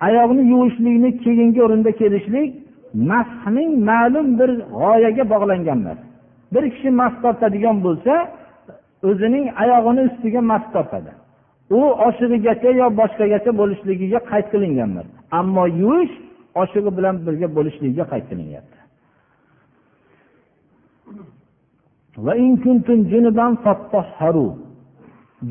[0.05, 2.49] Oyoqni yuvishlikni keyingi o'rinda kelishlik
[3.11, 5.99] mashning ma'lum bir g'oyaga bog'langan emas
[6.53, 8.13] bir kishi mas tortadigan bo'lsa
[9.09, 11.11] o'zining oyog'ini ustiga mas tortadi.
[11.77, 15.07] U oshig'igacha yo boshqagacha bo'lishligiga qayd qilingan emas
[15.39, 16.15] ammo yuvish
[16.61, 18.80] oshig'i bilan birga bo'lishligiga qayd qilinyapti.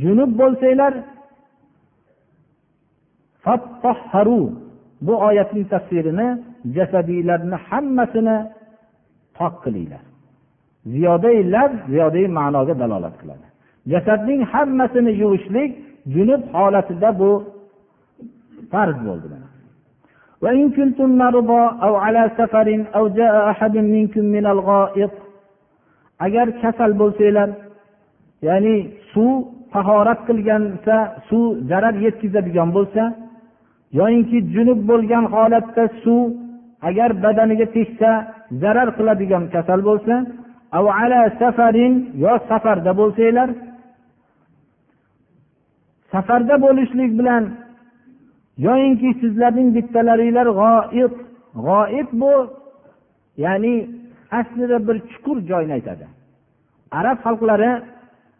[0.01, 0.93] junub bo'lsanglar
[5.05, 6.27] bu oyatning tafsirini
[6.75, 8.37] jasadiylarni hammasini
[9.37, 10.03] pok qilinglar
[10.93, 13.47] ziyodai lab ziyodai ma'noga dalolat qiladi
[13.91, 15.71] jasadning hammasini yuvishlik
[16.15, 17.31] junub holatida bu
[18.71, 19.27] farz bo'ldi
[20.43, 25.11] وإن كنتم مرضى أو على سفر أو جاء أحد منكم من الغائط
[26.26, 27.48] agar kasal bo'lsanglar
[28.48, 28.76] ya'ni
[29.12, 29.34] suv
[29.74, 30.96] tahorat qilgansa
[31.28, 33.02] suv zarar yetkazadigan bo'lsa
[33.98, 36.24] yoyinki junub bo'lgan holatda suv
[36.88, 38.10] agar badaniga tegsa
[38.62, 40.14] zarar qiladigan kasal bo'lsa
[41.40, 43.48] safarin yo safarda bo'lsanglar
[46.12, 47.44] safarda bo'lishlik bilan
[48.66, 51.12] yoyinki sizlarning bittalaringlar g'oib
[51.66, 52.34] g'oib bu
[53.44, 53.74] ya'ni
[54.38, 56.06] aslida bir chuqur joyni aytadi.
[57.00, 57.70] Arab xalqlari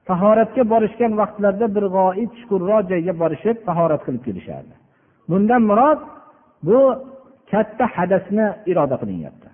[0.09, 4.75] tahoratga borishgan vaqtlarida bir g'oib chuqurroq joyga borishib tahorat qilib kelishardi.
[5.31, 6.01] Bundan murod
[6.69, 6.79] bu
[7.51, 9.49] katta hadasni iroda qilinyapti.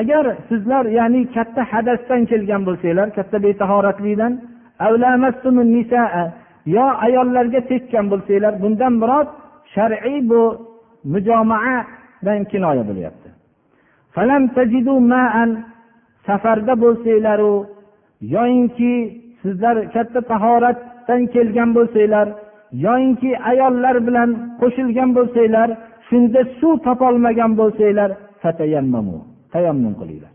[0.00, 4.32] Agar sizlar ya'ni katta hadasdan kelgan bo'lsanglar katta betahoratlikdan
[6.76, 9.28] yo ayollarga tekkan bo'lsanglar bundan murod
[9.74, 10.42] shar'iy bu
[11.12, 13.28] mujomaadan kinoya bo'lyapti.
[16.26, 17.54] Safarda bo'lsanglaru
[18.34, 18.92] yoyinki
[19.42, 22.26] sizlar katta tahoratdan kelgan bo'lsanglar
[22.86, 25.68] yoyinki ayollar bilan qo'shilgan bo'lsanglar
[26.08, 28.10] shunda suv topolmagan bo'lsanglar
[29.52, 30.34] tayammum qilinglar.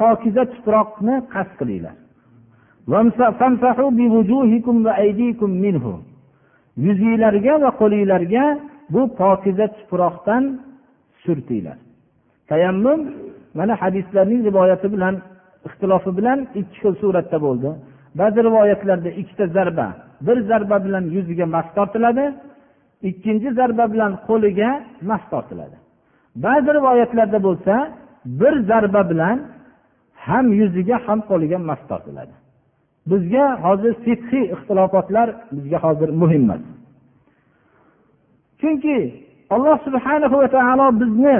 [0.00, 1.96] Pokiza tuproqni qasd qilinglar.
[6.86, 8.44] Yuzinglarga va qo'linglarga
[8.92, 10.44] bu pokiza tuproqdan
[11.24, 11.78] surtinglar.
[12.48, 13.00] Tayammum
[13.54, 15.14] mana hadislarning rivoyati bilan
[15.66, 17.70] ixtilofi bilan ikki xil suratda bo'ldi.
[18.20, 19.86] Ba'zi rivoyatlarda ikkita zarba
[20.26, 22.24] bir zarba bilan yuziga mas tortiladi
[23.08, 24.70] ikkinchi zarba bilan qo'liga
[25.08, 25.76] mas tortiladi.
[26.44, 27.74] Ba'zi rivoyatlarda bo'lsa
[28.40, 29.36] bir zarba bilan
[30.26, 32.34] ham yuziga ham qo'liga mas tortiladi.
[33.10, 36.62] Bizga hozir fiqhiy ixtilofotlar bizga hozir muhim emas.
[38.60, 38.98] Chunki
[39.54, 41.38] alloh subhanahu va taolo bizni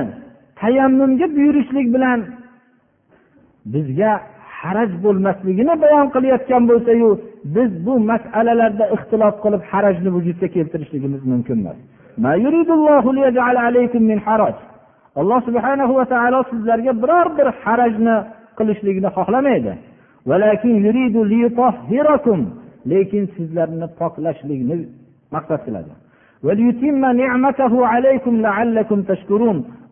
[0.61, 2.19] tayammumga buyurishlik bilan
[3.73, 4.13] bizga
[4.61, 7.09] haraj bo'lmasligini bayon qilayotgan bo'lsayu
[7.55, 11.79] biz bu masalalarda ixtilof qilib harajni vujudga keltirishligimiz mumkin emas.
[15.21, 18.17] Alloh subhanahu va taolo sizlarga biror bir harajni
[18.59, 19.73] qilishlikni xohlamaydi.
[22.91, 24.77] Lekin sizlarni poklashlikni
[25.35, 25.93] maqsad qiladi.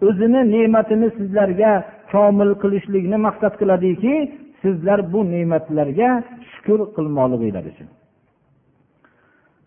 [0.06, 1.72] O'zini ne'matini sizlarga
[2.12, 4.14] komil qilishlikni maqsad qiladiki
[4.62, 6.10] sizlar bu ne'matlarga
[6.50, 7.88] shukur qilmoqliginglar uchun.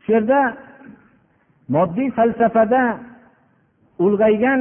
[0.04, 0.40] Shu yerda
[1.76, 2.84] moddiy falsafada
[4.06, 4.60] ulg'aygan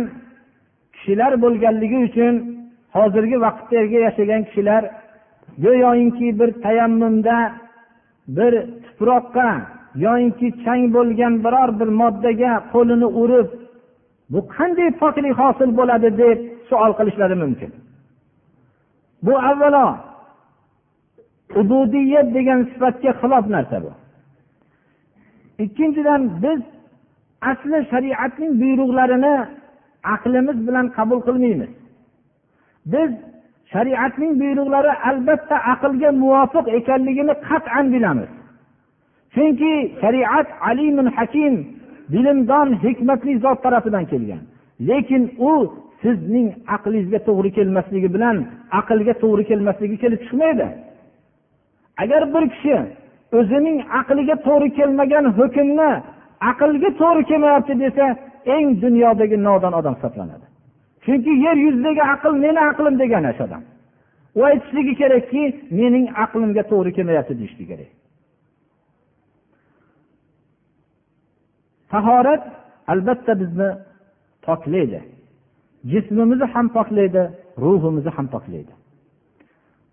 [0.95, 2.35] kishilar bo'lganligi uchun
[2.97, 4.83] hozirgi vaqtdagi yashagan kishilar
[5.65, 7.37] go'yoki bir tayammumda
[8.37, 8.53] bir
[8.85, 9.49] tuproqqa
[9.95, 13.49] yoyinki chang bo'lgan biror bir moddaga qo'lini urib
[14.33, 16.09] bu qanday poklik hosil bo'ladi?
[16.23, 17.71] deb savol qilishlari mumkin.
[19.27, 19.87] Bu avvalo
[21.61, 23.93] ubudiyat degan sifatga xilof narsa bu.
[25.65, 26.61] Ikkinchidan biz
[27.51, 29.35] asli shariatning buyruqlarini
[30.15, 31.71] aqlimiz bilan qabul qilmaymiz.
[32.93, 33.11] Biz
[33.73, 38.31] shariatning buyruqlari albatta aqlga muvofiq ekanligini qat'an bilamiz.
[39.35, 41.55] Chunki shariat alimun hakim
[42.13, 44.43] bilimdon hikmatli zot tarafidan kelgan.
[44.89, 45.53] Lekin u
[46.03, 48.37] sizning aqlingizga to'g'ri kelmasligi bilan
[48.81, 50.69] aqlga to'g'ri kelmasligi kelib chiqmaydi.
[52.03, 52.77] Agar bir kishi
[53.39, 55.91] o'zining aqliga to'g'ri kelmagan hukmni
[56.51, 58.05] aqlga to'g'ri kelmayapti desa
[58.57, 60.47] eng dunyodagi nodon odam hisoblanadi.
[61.05, 63.63] Chunki yer yuzidagi aql meni aqlim degan o'sha odam.
[64.39, 65.43] U aytishligi kerakki
[65.81, 67.91] mening aqlimga to'g'ri kelmayapti deyishligi kerak.
[71.93, 72.43] Tahorat
[72.93, 73.69] albatta bizni
[74.47, 75.01] poklaydi.
[75.93, 77.23] Jismimizni ham poklaydi
[77.63, 78.73] ruhimizni ham poklaydi.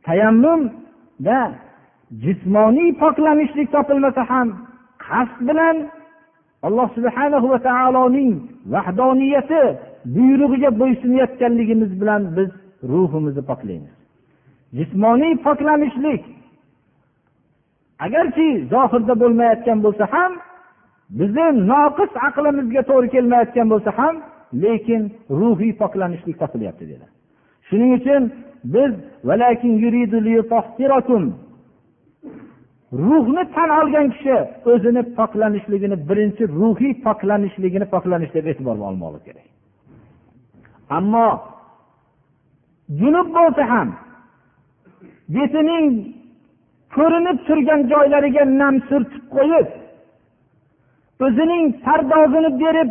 [0.06, 1.40] Tayammumda
[2.24, 4.48] jismoniy poklanishlik topilmasa ham
[5.06, 5.78] qasd bilan
[6.68, 8.32] alloh subhana va taoloning
[8.74, 9.62] vahdoniyati
[10.16, 12.50] buyrug'iga bo'ysunayotganligimiz bilan biz
[12.92, 13.96] ruhimizni poklaymiz.
[14.78, 16.24] Jismoniy poklanishlik
[18.06, 20.32] agarki zohirda bo'lmayotgan bo'lsa ham
[21.10, 24.16] bizni noqis aqlimizga to'g'ri kelmayotgan bo'lsa ham
[24.64, 25.02] lekin
[25.40, 27.06] ruhiy poklanishlik topilyapti dedi.
[27.68, 28.22] Shuning uchun
[28.76, 28.92] biz
[32.94, 34.38] ruhni tan olgan kishi
[34.72, 39.48] o'zini poklanishligini birinchi ruhiy poklanishligini poklanish deb e'tiborga olmoqlik kerak.
[40.98, 41.28] Ammo
[43.00, 43.90] junub bo'lsa ham
[45.36, 45.86] betining
[46.96, 49.68] ko'rinib turgan joylariga nam surtib qo'yib
[51.26, 52.90] o'zining pardozini berib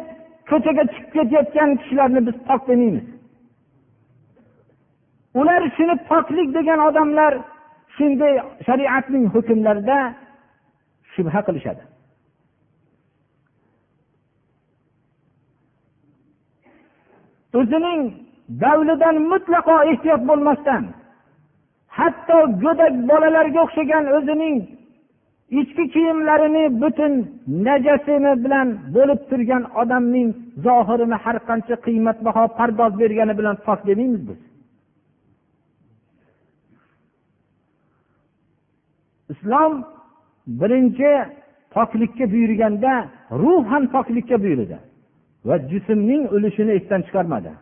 [0.50, 3.06] ko'chaga chiqib ketayotgan kishilarni biz pok demaymiz
[5.40, 7.32] ular shuni poklik degan odamlar
[7.96, 8.34] shunday
[8.66, 9.98] shariatning hukmlarida
[11.12, 11.82] shubha qilishadi.
[17.60, 18.00] O'zining
[18.62, 20.82] davlidan mutlaqo ehtiyot bo'lmasdan
[21.98, 24.56] hatto go'dak bolalarga o'xshagan o'zining
[25.60, 27.12] ichki kiyimlarini butun
[27.66, 30.28] najasini bilan bo'lib turgan odamning
[30.66, 34.40] zohirini har qancha qiymatbaho pardoz bergani bilan pok demaymiz biz.
[39.32, 39.72] Islom
[40.60, 41.10] birinchi
[41.74, 42.92] poklikka buyurganda
[43.42, 44.78] ruh ham poklikka buyurdi
[45.48, 47.52] va jismning ulushini esdan chiqarmadi.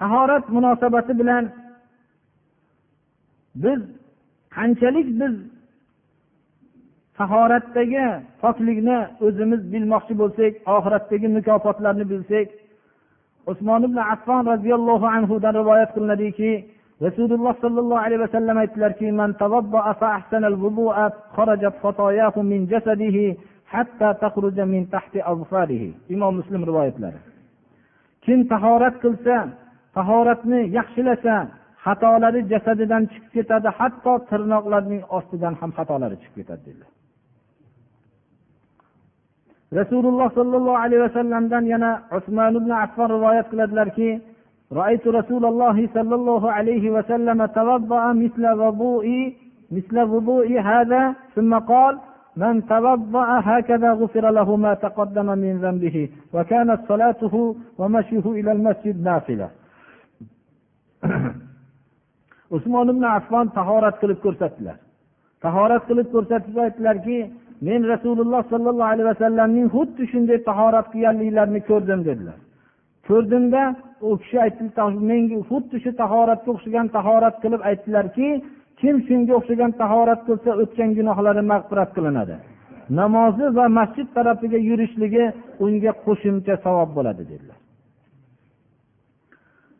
[0.00, 1.44] Tahorat munosabati bilan
[3.54, 3.80] biz
[4.56, 5.34] qanchalik biz
[7.18, 8.06] tahoratdagi
[8.42, 12.48] poklikni o'zimiz bilmoqchi bo'lsak oxiratdagi mukofotlarni bilsak
[13.50, 16.50] usmon ibn affon roziyallohu anhudan rivoyat qilinadiki
[17.04, 19.04] rasululloh sollallohu alayhi vasallam aytdilarki
[26.14, 27.20] imom muslim rivoyatlari.
[28.24, 29.36] Kim tahorat qilsa
[29.96, 31.34] tahoratni yaxshilasa
[31.84, 36.90] xatolari jasadidan chiqib ketadi hatto tirnoqlarning ostidan ham xatolari chiqib ketadi dedilar
[39.80, 44.10] rasululloh sollallohu alayhi vasallamdan yana usmon ibn affon rivoyat qiladilarki
[44.80, 49.06] رأيت رسول الله صلى الله عليه وسلم توضأ مثل وضوء
[49.70, 51.98] مثل وضوء هذا ثم قال
[52.36, 59.48] من توضأ هكذا غفر له ما تقدم من ذنبه وكانت صلاته ومشيه إلى المسجد نافلة
[62.56, 64.76] usmon ibn affon tahorat qilib ko'rsatdilar.
[65.44, 67.18] Tahorat qilib ko'rsatib aytdilarki
[67.68, 72.38] men rasululloh sollallohu alayhi vasallamning xuddi shunday tahorat qilganliklarini ko'rdim dedilar.
[73.08, 73.62] Ko'rdimda
[74.08, 74.64] u kishi aytdi
[75.10, 78.28] menga xuddi shu tahoratga o'xshagan tahorat qilib aytdilarki
[78.80, 82.36] kim shunga o'xshagan tahorat qilsa o'tgan gunohlari mag'firat qilinadi.
[83.00, 85.24] Namozi va masjid tarafiga yurishligi
[85.64, 87.59] unga qo'shimcha savob bo'ladi dedilar.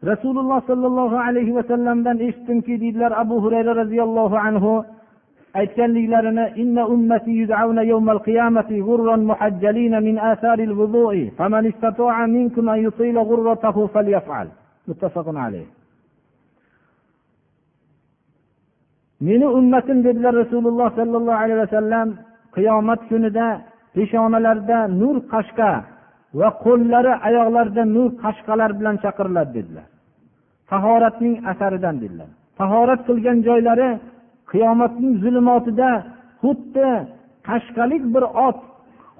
[0.04, 4.84] Rasululloh sollallohu alayhi vasallamdan eshitdimki deydilar abu hurayra roziyallohu anhu
[5.60, 11.24] aytganliklarini inna ummati yud'auna yawmal qiyamati ghurran muhajjalina min atharil wudu'i.
[11.38, 14.48] Faman istata'a minkum an yutila ghurratahu falyaf'al.
[14.88, 15.66] Muttafaqun alayh.
[19.26, 22.08] Meni ummatim dedilar rasululloh sollallohu alayhi vasallam
[22.56, 23.48] qiyomat kunida
[23.94, 25.72] peshonalarida nur qashqa
[26.40, 29.86] va qo'llari oyoqlarida nur qashqalar bilan chaqiriladi dedilar.
[30.70, 32.30] Tahoratning asaridan dedilar.
[32.60, 33.90] Tahorat qilgan joylari
[34.52, 35.90] qiyomatning zulmotida
[36.42, 36.88] xuddi
[37.48, 38.58] qashqalik bir ot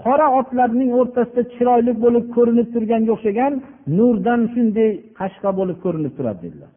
[0.05, 3.53] qora otlarning o'rtasida chiroyli bo'lib ko'rinib turganga o'xshagan
[3.99, 6.71] nurdan shunday qashqa bo'lib ko'rinib turadi dedilar.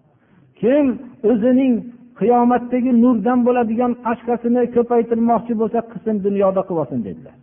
[0.62, 0.86] Kim
[1.32, 1.74] o'zining
[2.20, 7.36] qiyomatdagi nurdan bo'ladigan qashqasini ko'paytirmoqchi bo'lsa qilsin dunyoda qilib olsin dedilar.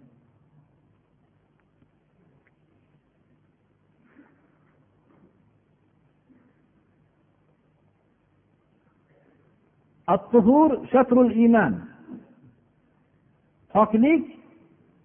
[10.15, 11.73] Attuhur shatrul iymon
[13.75, 14.23] poklik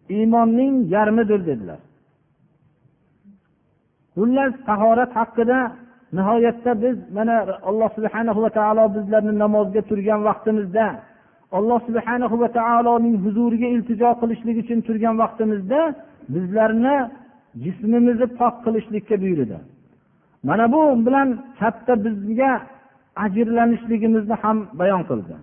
[0.10, 1.82] iymonning yarmidir dedilar.
[4.16, 5.60] Xullas tahorat haqida
[6.18, 7.36] nihoyatda biz mana
[7.70, 10.86] alloh subhana va taolo bizlarni namozga turgan vaqtimizda
[11.58, 15.82] alloh subhana va taoloning huzuriga iltijo qilishlik uchun turgan vaqtimizda
[16.34, 16.96] bizlarni
[17.64, 19.58] jismimizni pok qilishlikka buyurdi.
[20.48, 21.30] Mana bu bilan
[21.60, 22.52] katta bizga
[23.16, 25.36] ajrlanishligimizni ham bayon qildi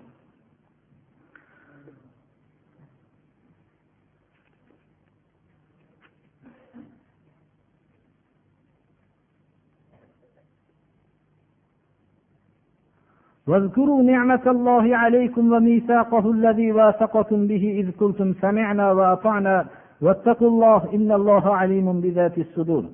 [13.47, 19.67] واذكروا نعمة الله عليكم وميثاقه الذي واثقكم به إذ قلتم سمعنا وأطعنا
[20.01, 22.85] واتقوا الله إن الله عليم بذات الصدور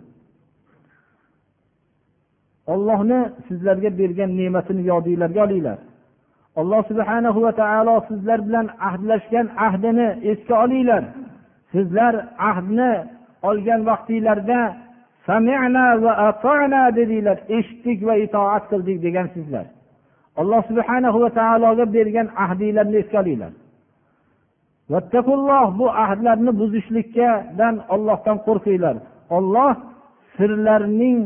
[2.73, 5.79] ollohni sizlarga bergan ne'matini yodinglarga olinglar.
[6.61, 11.03] Alloh subhana va taolo sizlar bilan ahdlashgan ahdini esga olinglar.
[11.73, 12.15] Sizlar
[12.51, 12.93] ahdni
[13.49, 14.61] olgan vaqtinglarda
[16.05, 19.67] va atona dedinglar eshitdik va itoat qildik degansizlar
[20.41, 23.53] alloh subhana va taologa bergan ahdinglarni esga olinglar.
[24.93, 28.97] Vattaqulloh bu ahdlarni buzishlikkadan ollohdan qo'rqinglar.
[29.37, 29.73] Olloh
[30.37, 31.19] sirlarning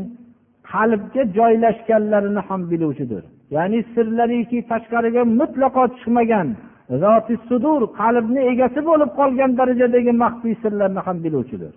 [0.72, 3.22] qalbga joylashganlarini ham biluvchidir
[3.56, 6.48] ya'ni sirlariki tashqariga mutlaqo chiqmagan
[7.02, 11.72] zoti sudur qalbni egasi bo'lib qolgan darajadagi maxfiy sirlarni ham biluvchidir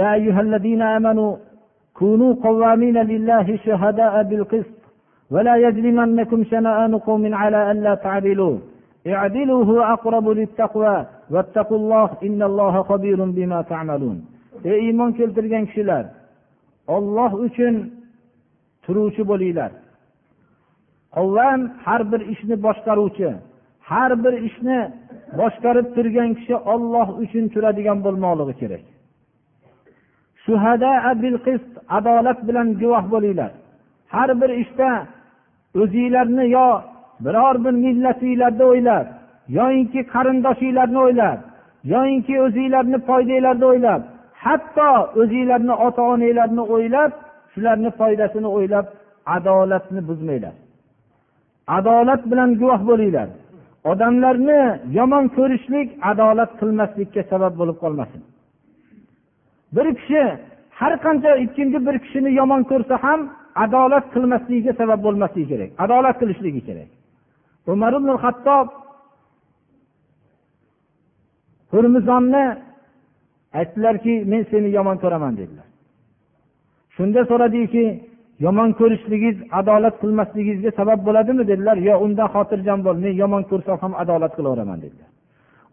[0.00, 1.32] يا أيها الذين آمنوا
[1.98, 4.78] كونوا قوامين لله شهداء بالقسط
[5.30, 8.56] ولا يجرمنكم شنآن قوم على ألا تعدلوا
[9.06, 14.18] اعدلوا هو أقرب للتقوى واتقوا الله إن الله خبير بما تعملون
[14.64, 16.04] ey iymon keltirgan kishilar
[16.96, 17.74] olloh uchun
[18.84, 19.70] turuvchi bo'linglar
[21.16, 23.30] qovvam har bir ishni boshqaruvchi
[23.90, 24.78] har bir ishni
[25.40, 28.84] boshqarib turgan kishi olloh uchun turadigan bo'lmoqligi kerak
[31.96, 33.50] adolat bilan guvoh bo'linglar
[34.14, 34.90] har bir ishda
[35.82, 36.68] o'zinglarni yo
[37.25, 39.05] biror bir millatinglarni o'ylab
[39.57, 41.39] yoyinki qarindoshinglarni o'ylab
[41.93, 44.01] yoyinki o'zinglarni foydanglarni o'ylab
[44.45, 47.11] hatto o'zinglarni ota onanglarni o'ylab
[47.53, 48.85] shularni foydasini o'ylab
[49.35, 50.55] adolatni buzmanglar.
[51.77, 53.27] Adolat bilan guvoh bo'linglar.
[53.91, 54.61] Odamlarni
[54.97, 58.21] yomon ko'rishlik adolat qilmaslikka sabab bo'lib qolmasin.
[59.75, 60.23] Bir kishi
[60.79, 63.19] har qancha ikkinchi bir kishini yomon ko'rsa ham
[63.65, 66.89] adolat qilmasligiga sabab bo'lmasligi kerak adolat qilishligi kerak.
[67.71, 68.67] Umar ibn hattob
[71.71, 72.45] hurmizonni
[73.59, 75.67] aytdilarki men seni yomon ko'raman dedilar.
[76.95, 77.85] Shunda so'radiki
[78.45, 81.43] yomon ko'rishligingiz adolat qilmasligingizga sabab bo'ladimi?
[81.51, 81.77] dedilar.
[81.89, 85.09] Yo undan xotirjam bo'l men yomon ko'rsam ham adolat qilaveraman dedilar.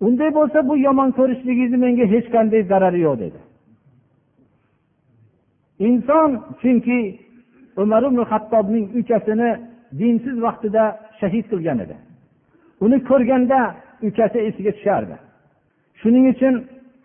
[0.07, 3.41] Unday bo'lsa bu yomon ko'rishligingizni menga hech qanday zarari yo'q dedi.
[5.89, 6.31] Inson
[6.61, 6.99] chunki
[7.83, 9.51] umar ibn hattobning ukasini
[10.01, 10.85] dinsiz vaqtida
[11.21, 11.97] shahid qilgan edi.
[12.85, 13.59] Uni ko'rganda
[14.09, 15.17] ukasi esiga tushardi.
[16.01, 16.55] Shuning uchun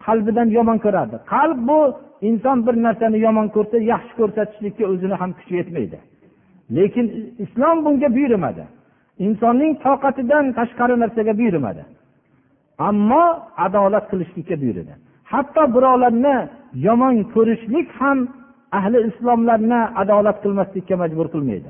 [0.05, 1.17] qalbidan yomon ko'rardi.
[1.33, 1.79] Qalb bu
[2.29, 5.97] inson bir narsani yomon ko'rsa yaxshi ko'rsatishlikka o'zini ham kuchi yetmaydi.
[6.77, 7.05] Lekin
[7.43, 8.63] islom bunga buyurmadi.
[9.25, 11.83] Insonning toqatidan tashqari narsaga buyurmadi.
[12.87, 13.25] Ammo
[13.65, 14.93] adolat qilishlikka buyurdi.
[15.31, 16.35] Hatto birovlarni
[16.87, 18.17] yomon ko'rishlik ham
[18.77, 21.69] ahli islomlarni adolat qilmaslikka majbur qilmaydi.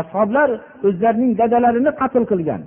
[0.00, 0.50] Ashoblar
[0.88, 2.62] o'zlarining dadalarini qatl qilgan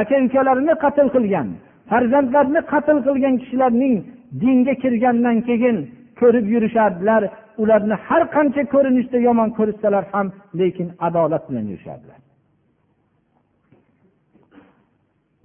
[0.00, 1.48] aka ukalarini qatl qilgan
[1.90, 3.96] farzandlarini qatl qilgan kishilarning
[4.42, 5.76] dinga kirgandan keyin
[6.20, 7.22] ko'rib yurishardilar.
[7.62, 10.26] Ularni har qancha ko'rinishda yomon ko'rishsalar ham
[10.60, 12.18] lekin adolat bilan yurishardilar.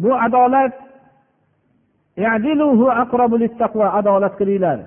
[0.01, 0.73] Bu adolat
[3.99, 4.79] adolat qilinglar.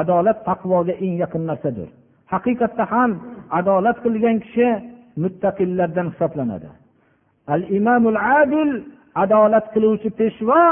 [0.00, 1.88] Adolat taqvoga eng yaqin narsadir.
[2.32, 3.10] Haqiqatda ham
[3.58, 4.68] adolat qilgan kishi
[5.22, 6.68] muttaqillardan hisoblanadi.
[7.54, 8.70] Al imomul adil
[9.22, 10.62] adolat qiluvchi peshvo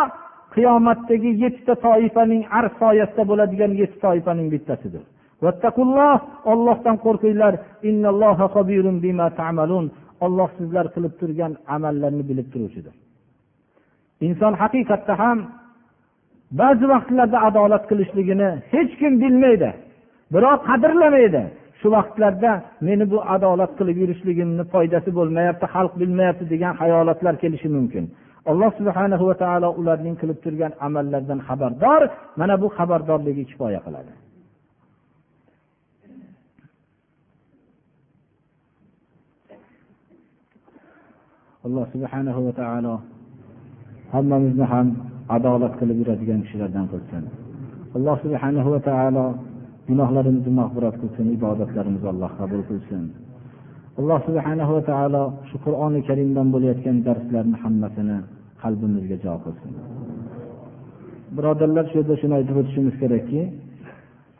[0.54, 5.04] qiyomatdagi yettita toifaning arz soyasida bo'ladigan yetti toifaning bittasidir.
[6.52, 7.54] Ollohdan qo'rqinglar.
[10.24, 12.94] Olloh sizlar qilib turgan amallarni bilib turuvchidir.
[14.26, 15.38] Inson haqiqatda ham
[16.60, 19.70] ba'zi vaqtlarda adolat qilishligini hech kim bilmaydi
[20.34, 21.42] birov qadrlamaydi.
[21.80, 22.52] Shu vaqtlarda
[22.88, 28.04] meni bu adolat qilib yurishligimni foydasi bo'lmayapti xalq bilmayapti degan hayolotlar kelishi mumkin.
[28.50, 32.02] Alloh subhana va taolo ularning qilib turgan amallaridan xabardor
[32.40, 34.12] mana bu xabardorligi kifoya qiladi.
[41.66, 42.94] Alloh subhanahu va taolo
[44.14, 44.86] hammamizni ham
[45.36, 47.24] adolat qilib yuradigan kishilardan qilsin.
[47.96, 49.26] Alloh subhanahu va taolo
[49.88, 53.02] gunohlarimizni mag'firat qilsin ibodatlarimizni alloh qabul qilsin.
[54.00, 58.18] Alloh subhanahu va taolo shu qur'oni karimdan bo'layotgan darslarni hammasini
[58.62, 59.72] qalbimizga jo qilsin.
[61.36, 63.40] Birodarlar shu yerda shuni aytib o'tishimiz kerakki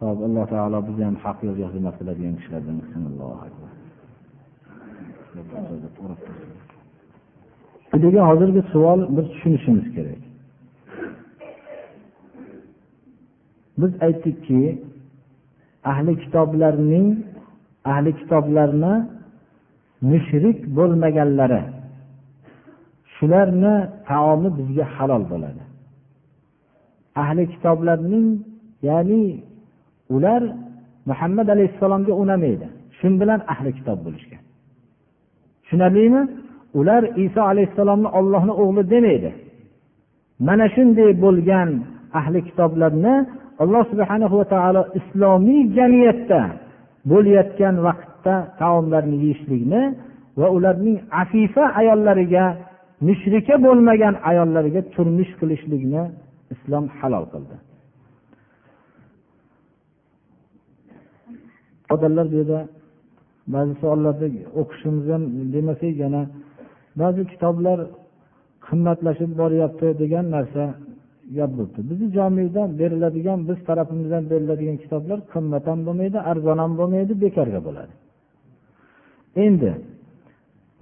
[0.01, 3.03] hop alloh taolo bizni ham haq yo'lga xizmat qiladigan kishilardan qilsin.
[8.05, 10.23] Degan hozirgi savol biz tushunishimiz kerak.
[13.81, 14.61] Biz aytdikki
[15.91, 17.09] ahli kitoblarning
[17.93, 18.95] ahli kitoblarni
[20.11, 21.63] mushrik bo'lmaganlari
[23.17, 23.75] shularni
[24.09, 25.63] taomi bizga halol bo'ladi.
[27.23, 28.29] Ahli kitoblarning
[28.89, 29.23] ya'ni
[30.15, 30.43] ular
[31.11, 32.67] muhammad alayhissalomga unamaydi.
[32.99, 34.43] Shu bilan ahli kitob bo'lishgan.
[35.63, 36.23] Tushunarlimi?
[36.81, 39.31] Ular iso alayhissalomni ollohni o'g'li demaydi.
[40.49, 41.71] Mana shunday bo'lgan
[42.21, 43.15] ahli kitoblarni
[43.63, 46.41] alloh subhana va taolo islomiy jamiyatda
[47.11, 49.83] bo'layotgan vaqtda taomlarni yeyishlikni
[50.41, 52.45] va ularning afifa ayollariga
[53.09, 56.03] mushrika bo'lmagan ayollariga turmush qilishlikni
[56.55, 57.57] islom halol qildi.
[61.95, 62.61] Odamlar bu yerda
[63.55, 64.29] ba'zi savollarni
[64.61, 65.23] o'qishimiz ham
[65.55, 66.23] demasak yana
[67.01, 67.79] ba'zi kitoblar
[68.67, 70.65] qimmatlashib boryapti degan narsa
[71.37, 77.13] gap bo'libdi bizni jomiyda beriladigan biz tarafimizdan beriladigan kitoblar qimmat ham bo'lmaydi arzon ham bo'lmaydi
[77.25, 77.93] bekorga bo'ladi.
[79.45, 79.71] Endi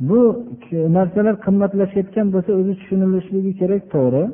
[0.09, 0.21] bu
[0.97, 4.25] narsalar qimmatlashayotgan bo'lsa o'zi tushunilishligi kerak to'g'ri.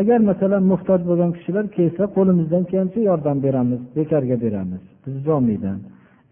[0.00, 5.78] Agar masalan muhtoj bo'lgan kishilar kelsa qo'limizdan kelgancha yordam beramiz bekorga beramiz biz jomiydan.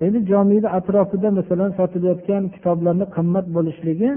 [0.05, 4.11] Endi jomiyni atrofida masalan sotilayotgan kitoblarni qimmat bo'lishligi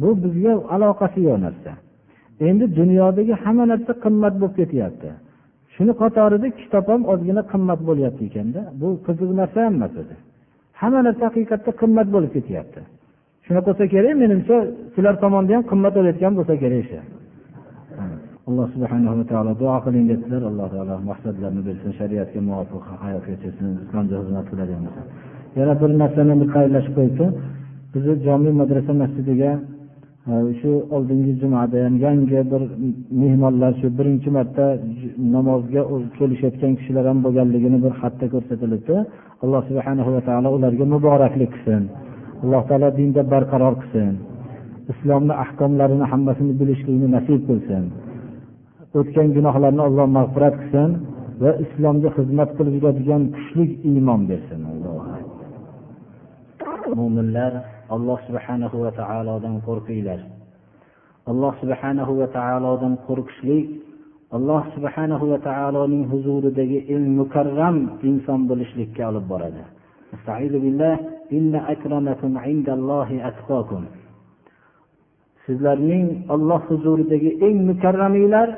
[0.00, 1.72] bu bizga aloqasi yo'q narsa.
[2.48, 5.08] Endi dunyodagi hamma narsa qimmat bo'lib ketyapti.
[5.74, 8.60] Shuni qatorida kitob ham ozgina qimmat bo'lyapti ekanda.
[8.80, 10.16] Bu qiziq narsa emas o'zi
[10.80, 12.80] hamma narsa haqiqatda qimmat bo'lib ketyapti.
[13.46, 14.56] Shunaqa bo'lsa kerak menimcha
[14.94, 16.98] sizlar tomonda ham qimmat bo'layotgan bo'lsa kerak shu
[18.48, 23.66] alloh subhanahu va taolo duo qiling dedilar alloh taolo maqsadlarini bersin shariatga muvofiq hayot kechirsin
[23.84, 25.04] islomga xizmat qiladigan bo'lsin.
[25.58, 27.26] Yana bir narsani bir qayerlashib qo'yibdi.
[27.92, 29.50] Bizni jomiy madrasa masjidiga
[30.60, 32.62] shu oldingi jumada ham yangi bir
[33.22, 34.66] mehmonlar shu birinchi marta
[35.34, 35.82] namozga
[36.18, 38.94] kelishayotgan kishilar ham bo'lganligini bir xatda ko'rsatilibdi.
[39.42, 41.82] Alloh subhana va taolo ularga muboraklik qilsin.
[42.42, 44.14] Alloh taolo dinda barqaror qilsin.
[44.92, 47.84] Islomni ahkomlarini hammasini bilishlikni nasib qilsin.
[48.98, 50.90] O'tgan gunohlarni alloh mag'firat qilsin
[51.42, 54.60] va islomga xizmat qilib yuradigan kuchli iymon bersin.
[56.98, 57.52] Mo'minlar
[57.94, 60.20] alloh subhanahu va taolodan qo'rqinglar.
[61.30, 63.66] Alloh subhanahu va taolodan qo'rqishlik
[64.36, 67.76] alloh subhanahu va taoloning huzuridagi eng mukarram
[68.08, 69.62] inson bo'lishlikka olib boradi.
[75.44, 78.48] Sizlarning olloh huzuridagi eng mukarraminglar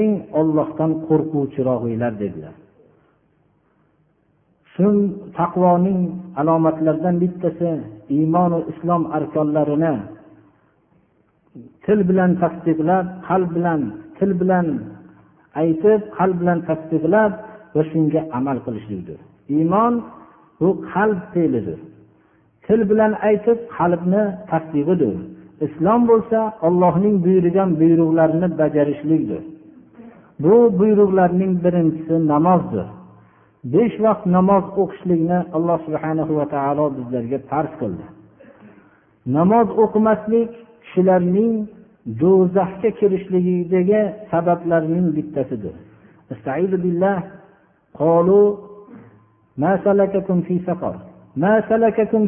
[0.00, 2.54] eng ollohdan qo'rquvchirog'inglar dedilar.
[4.76, 5.00] So'ng
[5.38, 6.00] taqvoning
[6.40, 7.70] alomatlaridan bittasi
[8.16, 9.94] iymonu islom arkonlarini
[11.84, 13.80] til bilan tasdiqlab qalb bilan
[14.18, 14.66] til bilan
[15.62, 17.32] aytib qalb bilan tasdiqlab
[17.74, 19.18] va shunga amal qilishlikdir.
[19.56, 19.94] Iymon
[20.60, 21.78] bu qalb fe'lidir.
[22.66, 25.16] Til bilan aytib qalbni tasdig'idir
[25.66, 29.42] islom bo'lsa ollohning buyurgan buyruqlarini bajarishlikdir.
[30.44, 32.86] Bu buyruqlarning birinchisi namozdir.
[33.72, 38.04] besh vaqt namoz o'qishlikni alloh subhana va taolo bizlarga farz qildi.
[39.36, 40.50] Namoz o'qimaslik
[40.84, 41.54] kishilarning
[42.22, 45.74] do'zaxga kirishligidagi sabablarning bittasidir.
[48.00, 48.42] Qolu
[49.62, 49.72] ma
[50.46, 50.96] fi saqar?
[51.42, 51.52] Ma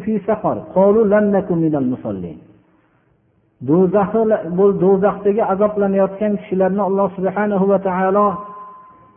[0.05, 0.57] fi saqar?
[0.75, 1.01] Qolu
[4.83, 8.27] do'zaxdagi azoblanayotgan kishilarni alloh subhanahu va taolo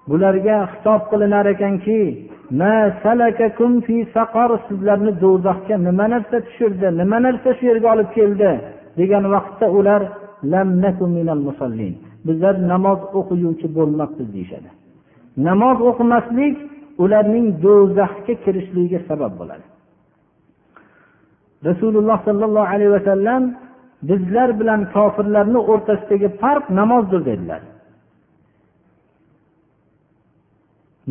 [0.09, 2.01] bularga xitob qilinar ekanki
[4.69, 8.51] sizlarni do'zaxga nima narsa tushirdi nima narsa shu yerga olib keldi
[9.01, 10.03] degan vaqtda ular
[12.27, 14.71] bizlar namoz o'qiguvchi bo'lmabmiz deyishadi.
[15.49, 16.57] Namoz o'qimaslik
[17.03, 19.67] ularning do'zaxga kirishligiga sabab bo'ladi.
[21.69, 23.43] Rasululloh sollallohu alayhi vasallam
[24.09, 27.61] bizlar bilan kofirlarni o'rtasidagi farq namozdir dedilar.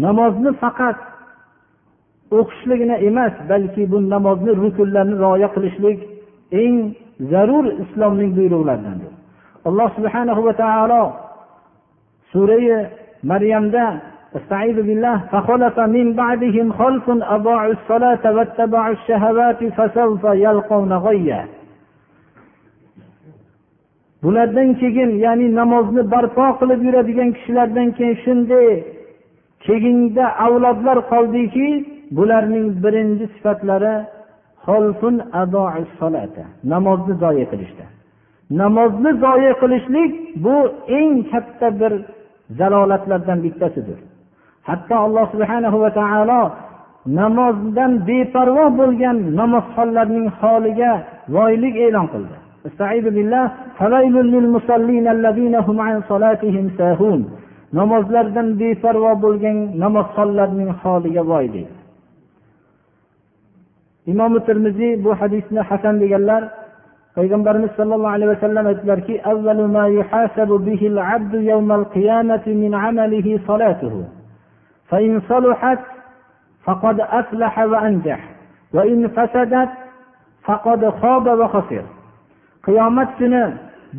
[0.05, 0.99] namozni faqat
[2.39, 5.99] o'qishligina emas balki bu namozni rukunlarini rioya qilishlik
[6.63, 6.77] eng
[7.31, 9.13] zarur islomning buyruqlaridandir
[9.69, 11.03] alloh subhanahu va taolo
[12.33, 12.67] surai
[13.31, 13.87] maryamda
[14.39, 21.43] استعيذ بالله فخلف من بعدهم خلف أضاعوا الصلاة واتبعوا الشهوات فسوف يلقون غيا
[24.25, 28.69] bulardan keyin ya'ni namozni barpo qilib yuradigan kishilardan keyin shunday
[29.66, 31.68] keyinda avlodlar qoldiki
[32.18, 33.96] bularning birinchi sifatlari
[36.74, 37.86] namozni zoya qilishdi
[38.52, 40.12] namozni zoya qilishlik
[40.44, 40.56] bu
[41.00, 41.94] eng katta bir
[42.60, 44.00] zalolatlardan bittasidir.
[44.68, 46.42] Hatto alloh subhana va taolo
[47.20, 50.92] namozdan beparvo bo'lgan namozxonlarning holiga
[51.36, 52.36] voylik e'lon qildi.
[57.74, 61.76] Namozlardan beparvo bo'lgan namozxonlarning holiga voy deydi
[64.12, 66.42] imom termiziy bu hadisni hasan deganlar
[67.16, 69.16] payg'ambarimiz sollallohu alayhi vasallam aytdilarki
[82.66, 83.44] qiyomat kuni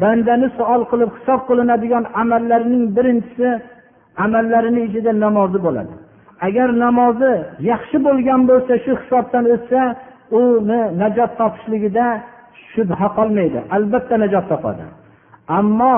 [0.02, 3.48] bandani savol qilib hisob qilinadigan amallarining birinchisi
[4.24, 5.94] amallarini ichida namozi bo'ladi.
[6.46, 7.32] Agar namozi
[7.70, 9.80] yaxshi bo'lgan bo'lsa shu hisobdan o'tsa
[10.42, 12.06] uni najot topishligida
[12.72, 13.58] shubha qolmaydi.
[13.76, 14.84] Albatta najot topadi.
[15.58, 15.96] Ammo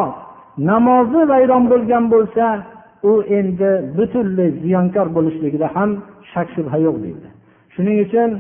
[0.71, 2.47] namozi vayron bo'lgan bo'lsa
[3.11, 5.91] u endi butunlay ziyonkor bo'lishligida ham
[6.33, 7.29] shak shubha yo'q deydi.
[7.75, 8.31] Shuning uchun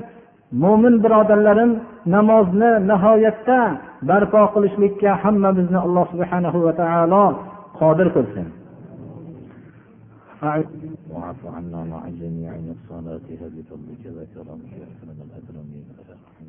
[0.63, 1.71] mo'min birodarlarim
[2.15, 3.59] namozni nihoyatda
[4.09, 7.23] barpo qilishlikka hammamizni alloh subhanahu va taolo
[7.79, 8.47] qodir qilsin
[11.11, 16.47] واعف عنا مع جميع نقصاناتها بفضلك ذا كرمك يا اكرم الاكرمين يا ارحم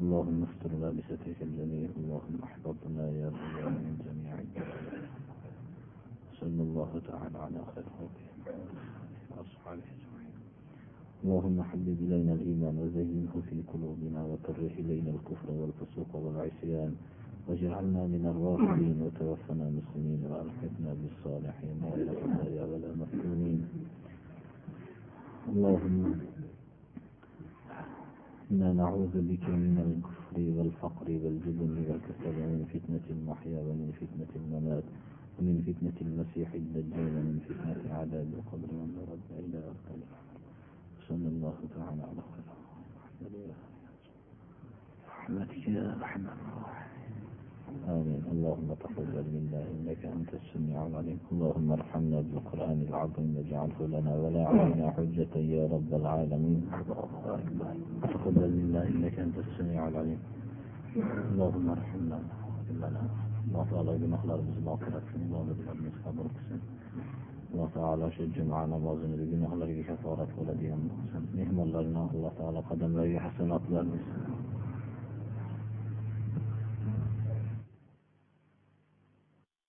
[0.00, 4.34] اللهم استرنا بسترك الجميل اللهم احفظنا يا رب من جميع
[6.40, 8.26] صلى الله تعالى على خير خلقه
[9.30, 10.03] واصحابه اجمعين
[11.25, 16.91] اللهم حبب إلينا الإيمان وزينه في قلوبنا وكره إلينا الكفر والفسوق والعصيان
[17.47, 23.59] واجعلنا من الراشدين وتوفنا مسلمين وألحقنا بالصالحين غير خزايا ولا مفتونين
[25.49, 25.97] اللهم
[28.51, 34.85] إنا نعوذ بك من الكفر والفقر والجبن والكسل ومن فتنة المحيا ومن فتنة الممات
[35.39, 39.85] ومن فتنة المسيح الدجال ومن فتنة عذاب القبر ومن رد إلى أرض
[41.07, 42.45] صلى الله تعالى على خير
[45.09, 46.25] رحمتك يا ارحم
[47.95, 48.23] آمين.
[48.33, 51.19] اللهم تقبل منا إنك أنت السميع العليم.
[51.31, 53.29] اللهم ارحمنا بالقرآن العظيم.
[53.37, 56.59] واجعله لنا ولا علينا حجة يا رب العالمين.
[58.13, 60.21] تقبل منا إنك أنت السميع العليم.
[60.95, 63.03] اللهم ارحمنا واغفر لنا
[63.45, 67.34] الله تعالى gunohlarimizni mag'firat qilin ibodatlarimizni qabul qilsin alloh
[67.73, 74.44] taolo shu juma namozini gunohlarga kaforat bo'ladigan bo'lsin mehmonlarni alloh taolo qadamlariga hasanot bersin